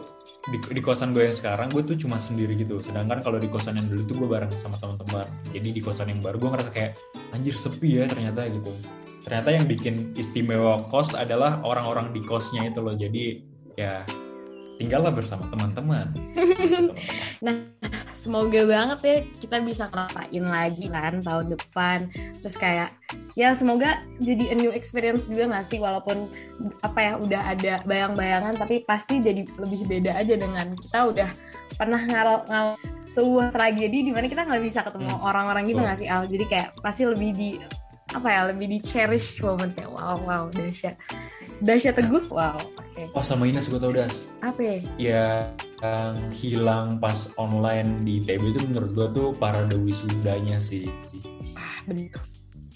di, 0.50 0.58
di 0.58 0.82
kosan 0.82 1.14
gue 1.14 1.30
yang 1.30 1.36
sekarang 1.36 1.70
gue 1.70 1.86
tuh 1.86 1.94
cuma 1.94 2.18
sendiri 2.18 2.58
gitu. 2.58 2.82
Sedangkan 2.82 3.22
kalau 3.22 3.38
di 3.38 3.46
kosan 3.46 3.78
yang 3.78 3.86
dulu 3.86 4.02
tuh 4.02 4.16
gue 4.18 4.28
bareng 4.34 4.50
sama 4.58 4.74
teman-teman. 4.82 5.30
Jadi 5.54 5.68
di 5.70 5.78
kosan 5.78 6.10
yang 6.10 6.18
baru 6.18 6.42
gue 6.42 6.50
ngerasa 6.58 6.70
kayak 6.74 6.98
anjir 7.30 7.54
sepi 7.54 8.02
ya 8.02 8.10
ternyata 8.10 8.50
gitu. 8.50 8.74
Ternyata 9.22 9.48
yang 9.54 9.70
bikin 9.70 10.18
istimewa 10.18 10.90
kos 10.90 11.14
adalah 11.14 11.62
orang-orang 11.62 12.10
di 12.10 12.26
kosnya 12.26 12.66
itu 12.66 12.82
loh. 12.82 12.98
Jadi 12.98 13.46
ya 13.78 14.02
tinggallah 14.80 15.12
bersama 15.12 15.44
teman-teman. 15.52 16.06
Semoga 18.12 18.62
banget 18.68 18.98
ya 19.02 19.16
kita 19.42 19.56
bisa 19.66 19.90
ngerasain 19.90 20.44
lagi 20.46 20.86
kan 20.86 21.18
tahun 21.26 21.58
depan. 21.58 22.06
Terus 22.38 22.54
kayak 22.54 22.94
ya 23.34 23.50
semoga 23.56 23.98
jadi 24.22 24.52
a 24.52 24.54
new 24.54 24.70
experience 24.70 25.26
juga 25.26 25.50
nggak 25.50 25.66
sih? 25.66 25.82
Walaupun 25.82 26.30
apa 26.86 26.98
ya 27.02 27.12
udah 27.18 27.42
ada 27.50 27.74
bayang-bayangan 27.82 28.54
tapi 28.54 28.86
pasti 28.86 29.18
jadi 29.18 29.42
lebih 29.58 29.90
beda 29.90 30.14
aja 30.22 30.38
dengan 30.38 30.70
kita 30.78 30.98
udah 31.10 31.30
pernah 31.74 31.98
ngal, 31.98 32.46
ngal 32.46 32.66
sebuah 33.10 33.50
tragedi 33.50 34.06
di 34.06 34.12
mana 34.14 34.30
kita 34.30 34.46
nggak 34.46 34.62
bisa 34.62 34.86
ketemu 34.86 35.10
Hmm. 35.18 35.26
orang-orang 35.26 35.62
gitu 35.66 35.80
nggak 35.82 35.98
sih 35.98 36.06
Al? 36.06 36.22
Jadi 36.30 36.44
kayak 36.46 36.78
pasti 36.78 37.02
lebih 37.02 37.34
di 37.34 37.50
apa 38.12 38.28
ya 38.28 38.40
lebih 38.52 38.66
di 38.68 38.78
cherish 38.84 39.40
moment 39.40 39.72
kayak 39.72 39.88
wow 39.88 40.20
wow 40.28 40.44
dahsyat 40.52 41.00
dahsyat 41.62 41.94
teguh 41.94 42.26
wow 42.28 42.58
oke 42.58 42.80
Oh 43.14 43.24
sama 43.24 43.46
Ines 43.46 43.66
gue 43.66 43.78
tau 43.78 43.90
das. 43.90 44.30
apa 44.40 44.60
ya 44.60 44.76
Ya 44.96 45.26
yang 45.80 46.14
hilang 46.30 46.98
pas 46.98 47.32
online 47.34 48.02
di 48.02 48.20
ITB 48.20 48.42
itu 48.48 48.60
menurut 48.64 48.90
gue 48.92 49.08
tuh 49.12 49.28
para 49.32 49.64
dewi 49.64 49.90
sudanya 49.90 50.58
sih. 50.58 50.86
ah 51.54 51.78
bener 51.84 52.12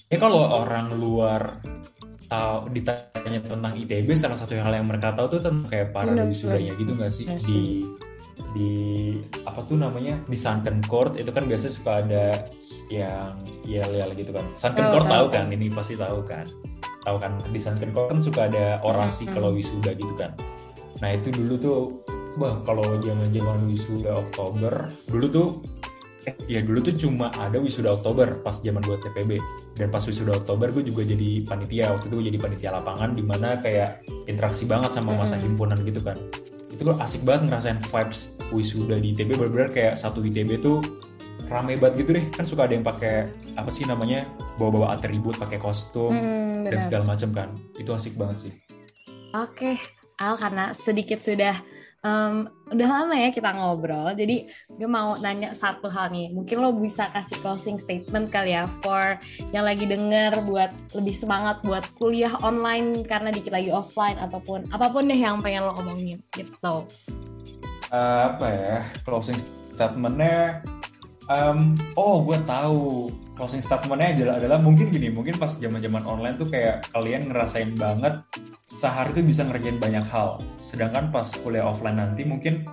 Ya 0.06 0.16
kalau 0.16 0.40
orang 0.40 0.88
luar 0.92 1.58
tahu 2.26 2.70
ditanya 2.70 3.38
tentang 3.38 3.74
ITB 3.76 4.08
salah 4.14 4.34
satu 4.34 4.54
hal 4.54 4.72
yang 4.72 4.86
mereka 4.86 5.14
tahu 5.14 5.30
tuh 5.32 5.40
tentang 5.42 5.66
kayak 5.66 5.90
para 5.90 6.10
Bener, 6.10 6.26
dewi 6.26 6.34
sudanya 6.34 6.72
gitu 6.74 6.90
nggak 6.92 7.12
sih 7.12 7.26
Bener, 7.26 7.42
di 7.42 7.60
di 8.52 8.70
apa 9.42 9.60
tuh 9.62 9.76
namanya 9.76 10.16
di 10.24 10.34
Sunken 10.34 10.80
Court 10.82 11.14
itu 11.14 11.28
kan 11.28 11.44
biasanya 11.44 11.72
suka 11.72 11.92
ada 12.00 12.24
yang 12.88 13.34
yel-yel 13.62 14.14
gitu 14.14 14.30
kan. 14.30 14.46
Sunken 14.54 14.86
Tahu, 14.86 14.92
Court 14.94 15.06
tahu. 15.08 15.26
kan 15.28 15.44
ini 15.50 15.66
pasti 15.68 15.94
tahu 15.94 16.22
kan. 16.22 16.46
Tahu 17.06 17.16
kan 17.22 17.38
di 17.54 17.60
Sunken 17.62 17.94
Court 17.94 18.10
kan 18.10 18.18
suka 18.18 18.50
ada 18.50 18.82
orasi 18.82 19.30
Hmm. 19.30 19.38
kalau 19.38 19.54
wisuda 19.54 19.94
gitu 19.94 20.10
kan. 20.18 20.34
Nah 20.98 21.14
itu 21.14 21.30
dulu 21.30 21.54
tuh 21.56 21.80
Wah, 22.36 22.60
kalau 22.68 22.84
zaman-zaman 23.00 23.64
wisuda 23.64 24.12
Oktober, 24.12 24.92
dulu 25.08 25.24
tuh 25.24 25.48
eh 26.28 26.36
ya 26.44 26.60
dulu 26.60 26.84
tuh 26.84 26.92
cuma 27.00 27.32
ada 27.32 27.56
wisuda 27.56 27.96
Oktober 27.96 28.44
pas 28.44 28.60
zaman 28.60 28.84
buat 28.84 29.00
TPB. 29.00 29.40
Dan 29.72 29.88
pas 29.88 30.04
wisuda 30.04 30.36
Oktober 30.36 30.68
gue 30.68 30.84
juga 30.84 31.00
jadi 31.08 31.40
panitia. 31.48 31.96
Waktu 31.96 32.12
itu 32.12 32.14
gue 32.20 32.26
jadi 32.28 32.36
panitia 32.36 32.70
lapangan 32.76 33.16
di 33.16 33.24
mana 33.24 33.56
kayak 33.56 34.04
interaksi 34.28 34.68
banget 34.68 34.92
sama 34.92 35.16
masa 35.16 35.40
Mm-mm. 35.40 35.48
himpunan 35.48 35.80
gitu 35.80 36.04
kan. 36.04 36.20
Itu 36.68 36.84
gue 36.84 36.96
asik 37.00 37.24
banget 37.24 37.48
ngerasain 37.48 37.80
vibes 37.80 38.20
wisuda 38.52 39.00
di 39.00 39.16
ITB 39.16 39.32
bener-bener 39.32 39.72
kayak 39.72 39.94
satu 39.96 40.20
ITB 40.20 40.60
tuh 40.60 40.84
rame 41.46 41.78
banget 41.78 42.06
gitu 42.06 42.10
deh. 42.18 42.24
Kan 42.34 42.44
suka 42.44 42.66
ada 42.66 42.74
yang 42.74 42.86
pakai 42.86 43.30
apa 43.54 43.70
sih 43.70 43.86
namanya? 43.86 44.26
bawa-bawa 44.56 44.96
atribut, 44.96 45.36
pakai 45.36 45.60
kostum 45.60 46.16
Hmm, 46.16 46.64
dan 46.64 46.80
segala 46.80 47.04
macam 47.04 47.28
kan. 47.32 47.48
Itu 47.76 47.92
asik 47.92 48.16
banget 48.16 48.48
sih. 48.48 48.52
Oke, 49.36 49.76
Al, 50.16 50.40
karena 50.40 50.72
sedikit 50.72 51.20
sudah 51.20 51.52
em, 52.00 52.48
udah 52.72 52.88
lama 52.88 53.14
ya 53.20 53.28
kita 53.28 53.52
ngobrol, 53.52 54.16
jadi 54.16 54.48
gue 54.72 54.88
mau 54.88 55.20
nanya 55.20 55.52
satu 55.52 55.92
hal 55.92 56.08
nih. 56.08 56.32
Mungkin 56.32 56.56
lo 56.56 56.72
bisa 56.72 57.12
kasih 57.12 57.36
closing 57.44 57.76
statement 57.76 58.32
kali 58.32 58.56
ya 58.56 58.64
for 58.80 59.20
yang 59.52 59.68
lagi 59.68 59.84
denger 59.84 60.40
buat 60.48 60.72
lebih 60.96 61.12
semangat 61.12 61.60
buat 61.60 61.84
kuliah 62.00 62.32
online 62.40 63.04
karena 63.04 63.28
dikit 63.28 63.52
lagi 63.52 63.68
offline 63.68 64.16
ataupun 64.16 64.72
apa 64.72 64.88
pun 64.88 65.04
deh 65.04 65.18
yang 65.20 65.42
pengen 65.44 65.68
lo 65.68 65.76
omongin 65.76 66.22
gitu. 66.32 66.88
Eh, 67.92 68.20
apa 68.24 68.46
ya 68.50 68.76
closing 69.04 69.36
statementnya 69.76 70.64
em, 71.30 71.74
oh 71.98 72.22
gue 72.22 72.38
tahu. 72.46 73.10
Closing 73.36 73.60
statementnya 73.60 74.16
adalah, 74.16 74.34
adalah 74.40 74.58
mungkin 74.64 74.88
gini 74.88 75.12
mungkin 75.12 75.36
pas 75.36 75.60
zaman 75.60 75.84
zaman 75.84 76.08
online 76.08 76.40
tuh 76.40 76.48
kayak 76.48 76.88
kalian 76.88 77.28
ngerasain 77.28 77.76
banget 77.76 78.24
sehari 78.64 79.12
tuh 79.12 79.20
bisa 79.20 79.44
ngerjain 79.44 79.76
banyak 79.76 80.06
hal. 80.08 80.40
Sedangkan 80.56 81.12
pas 81.12 81.28
kuliah 81.44 81.68
offline 81.68 82.00
nanti 82.00 82.24
mungkin 82.24 82.64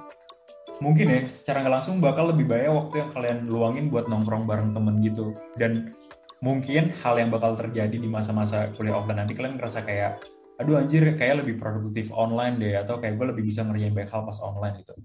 mungkin 0.80 1.12
ya 1.12 1.20
secara 1.28 1.68
nggak 1.68 1.74
langsung 1.80 2.00
bakal 2.00 2.32
lebih 2.32 2.48
banyak 2.48 2.72
waktu 2.72 2.96
yang 3.04 3.10
kalian 3.12 3.40
luangin 3.52 3.86
buat 3.92 4.08
nongkrong 4.08 4.48
bareng 4.48 4.72
temen 4.72 4.96
gitu. 5.04 5.36
Dan 5.60 5.92
mungkin 6.40 6.96
hal 7.04 7.20
yang 7.20 7.28
bakal 7.28 7.60
terjadi 7.60 7.96
di 8.00 8.08
masa-masa 8.08 8.72
kuliah 8.72 8.96
offline 8.96 9.20
nanti 9.20 9.36
kalian 9.36 9.60
ngerasa 9.60 9.84
kayak 9.84 10.24
aduh 10.64 10.80
anjir 10.80 11.04
kayak 11.20 11.44
lebih 11.44 11.60
produktif 11.60 12.14
online 12.16 12.56
deh 12.56 12.78
atau 12.80 13.04
kayak 13.04 13.20
gue 13.20 13.36
lebih 13.36 13.44
bisa 13.52 13.68
ngerjain 13.68 13.92
banyak 13.92 14.12
hal 14.12 14.24
pas 14.24 14.40
online 14.40 14.76
gitu. 14.80 14.96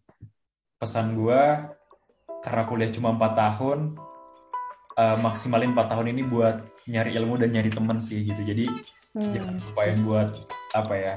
Pesan 0.78 1.18
gue 1.18 1.42
karena 2.40 2.62
kuliah 2.66 2.90
cuma 2.90 3.14
4 3.14 3.34
tahun 3.34 3.78
eh, 4.94 5.16
maksimalin 5.18 5.72
4 5.74 5.92
tahun 5.92 6.06
ini 6.12 6.22
buat 6.26 6.56
nyari 6.86 7.14
ilmu 7.16 7.34
dan 7.38 7.52
nyari 7.52 7.70
temen 7.70 7.98
sih 8.00 8.22
gitu 8.24 8.42
jadi 8.42 8.66
Hmm. 9.16 9.32
jangan 9.32 9.56
lupain 9.56 9.96
buat 10.04 10.28
apa 10.76 10.94
ya 10.94 11.14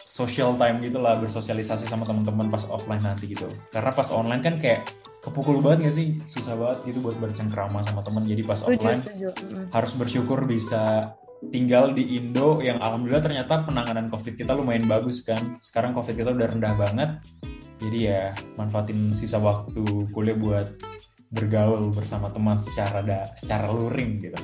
social 0.00 0.56
time 0.56 0.80
gitu 0.80 0.96
lah 0.96 1.20
bersosialisasi 1.20 1.84
sama 1.84 2.08
teman-teman 2.08 2.48
pas 2.48 2.64
offline 2.72 3.04
nanti 3.04 3.28
gitu 3.28 3.44
karena 3.68 3.92
pas 3.92 4.08
online 4.08 4.40
kan 4.40 4.56
kayak 4.56 4.88
kepukul 5.20 5.60
banget 5.60 5.92
gak 5.92 5.94
sih 6.00 6.16
susah 6.24 6.56
banget 6.56 6.88
gitu 6.88 7.04
buat 7.04 7.20
bercengkrama 7.20 7.84
sama 7.84 8.00
temen 8.00 8.24
jadi 8.24 8.42
pas 8.48 8.64
Setuju, 8.64 8.80
offline 8.80 9.00
setuju. 9.04 9.28
Mm. 9.44 9.66
harus 9.76 9.92
bersyukur 10.00 10.38
bisa 10.48 11.12
tinggal 11.52 11.94
di 11.94 12.16
Indo 12.18 12.58
yang 12.64 12.80
alhamdulillah 12.82 13.22
ternyata 13.22 13.62
penanganan 13.62 14.10
COVID 14.10 14.34
kita 14.34 14.58
lumayan 14.58 14.90
bagus 14.90 15.22
kan. 15.22 15.38
Sekarang 15.62 15.94
COVID 15.94 16.18
kita 16.18 16.34
udah 16.34 16.48
rendah 16.50 16.74
banget. 16.74 17.10
Jadi 17.78 17.98
ya 18.10 18.34
manfaatin 18.58 19.14
sisa 19.14 19.38
waktu 19.38 20.10
kuliah 20.10 20.34
buat 20.34 20.66
bergaul 21.30 21.92
bersama 21.92 22.32
teman 22.32 22.58
secara 22.58 23.04
da, 23.04 23.30
secara 23.38 23.70
luring 23.70 24.24
gitu. 24.24 24.38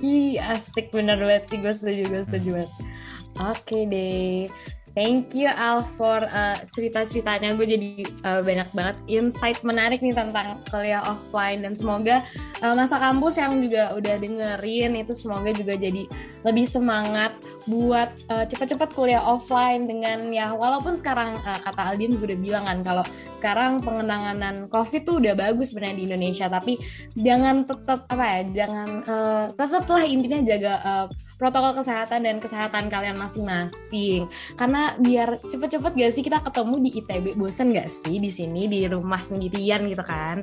Ih, 0.00 0.36
asik 0.40 0.92
bener 0.92 1.20
banget 1.20 1.48
sih, 1.48 1.58
gue 1.60 1.72
setuju, 1.72 2.02
gue 2.06 2.22
setuju 2.28 2.48
banget. 2.60 2.72
Oke 3.36 3.78
deh, 3.88 4.48
thank 4.96 5.36
you 5.36 5.46
Al 5.52 5.84
for 6.00 6.24
uh, 6.24 6.56
cerita-ceritanya. 6.72 7.52
Gue 7.54 7.68
jadi 7.68 8.02
uh, 8.24 8.40
banyak 8.40 8.68
banget 8.72 8.96
insight 9.06 9.60
menarik 9.60 10.00
nih 10.00 10.16
tentang 10.16 10.64
kuliah 10.72 11.04
offline 11.04 11.60
dan 11.60 11.76
semoga 11.76 12.24
uh, 12.64 12.72
masa 12.72 12.96
kampus 12.96 13.36
yang 13.36 13.60
juga 13.60 13.92
udah 13.92 14.16
dengerin 14.16 14.96
itu 14.96 15.12
semoga 15.12 15.52
juga 15.52 15.76
jadi 15.76 16.08
lebih 16.42 16.64
semangat 16.64 17.36
buat 17.68 18.08
uh, 18.32 18.48
cepat-cepat 18.48 18.96
kuliah 18.96 19.20
offline 19.20 19.84
dengan 19.84 20.32
ya 20.32 20.56
walaupun 20.56 20.96
sekarang 20.96 21.36
uh, 21.44 21.60
kata 21.60 21.92
Aldin 21.92 22.16
juga 22.16 22.32
udah 22.32 22.40
bilang 22.40 22.64
kan 22.64 22.78
kalau 22.80 23.04
sekarang 23.36 23.84
pengenanganan 23.84 24.66
COVID 24.72 25.02
tuh 25.04 25.20
udah 25.20 25.36
bagus 25.36 25.76
sebenarnya 25.76 25.96
di 26.00 26.04
Indonesia 26.08 26.46
tapi 26.48 26.80
jangan 27.18 27.68
tetap 27.68 28.08
apa 28.08 28.24
ya 28.24 28.40
jangan 28.64 28.88
uh, 29.04 29.44
tetaplah 29.52 30.02
intinya 30.06 30.40
jaga 30.46 30.74
uh, 30.80 31.06
protokol 31.36 31.76
kesehatan 31.80 32.24
dan 32.24 32.36
kesehatan 32.40 32.88
kalian 32.88 33.16
masing-masing. 33.16 34.28
Karena 34.56 34.96
biar 34.96 35.36
cepet-cepet 35.40 35.92
gak 35.92 36.12
sih 36.12 36.24
kita 36.24 36.40
ketemu 36.40 36.76
di 36.88 36.90
ITB 37.00 37.26
bosen 37.36 37.72
gak 37.76 37.92
sih 37.92 38.16
di 38.16 38.32
sini 38.32 38.68
di 38.68 38.88
rumah 38.88 39.20
sendirian 39.20 39.84
gitu 39.88 40.04
kan? 40.04 40.42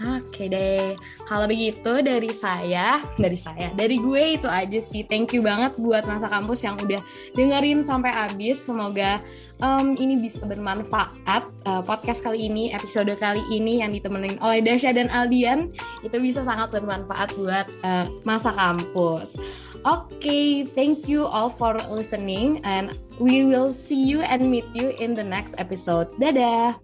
Oke 0.00 0.48
deh, 0.48 0.96
kalau 1.30 1.46
begitu 1.46 2.02
dari 2.02 2.26
saya, 2.34 2.98
dari 3.14 3.38
saya, 3.38 3.70
dari 3.78 4.02
gue 4.02 4.34
itu 4.34 4.50
aja 4.50 4.82
sih. 4.82 5.06
Thank 5.06 5.30
you 5.30 5.46
banget 5.46 5.78
buat 5.78 6.02
masa 6.02 6.26
kampus 6.26 6.66
yang 6.66 6.74
udah 6.82 6.98
dengerin 7.38 7.86
sampai 7.86 8.10
habis. 8.10 8.58
Semoga 8.58 9.22
um, 9.62 9.94
ini 9.94 10.18
bisa 10.18 10.42
bermanfaat. 10.42 11.46
Uh, 11.70 11.86
podcast 11.86 12.26
kali 12.26 12.50
ini, 12.50 12.74
episode 12.74 13.14
kali 13.14 13.46
ini 13.54 13.78
yang 13.78 13.94
ditemenin 13.94 14.42
oleh 14.42 14.58
Dasya 14.58 14.90
dan 14.90 15.06
Aldian 15.14 15.70
itu 16.02 16.18
bisa 16.18 16.42
sangat 16.42 16.74
bermanfaat 16.74 17.30
buat 17.38 17.70
uh, 17.86 18.10
masa 18.26 18.50
kampus. 18.50 19.38
Oke, 19.86 20.10
okay, 20.18 20.50
thank 20.66 21.06
you 21.06 21.30
all 21.30 21.48
for 21.48 21.78
listening 21.86 22.58
and 22.66 22.98
we 23.22 23.46
will 23.46 23.70
see 23.70 24.02
you 24.02 24.18
and 24.26 24.50
meet 24.50 24.66
you 24.74 24.90
in 24.98 25.14
the 25.14 25.24
next 25.24 25.54
episode. 25.62 26.10
Dadah. 26.18 26.74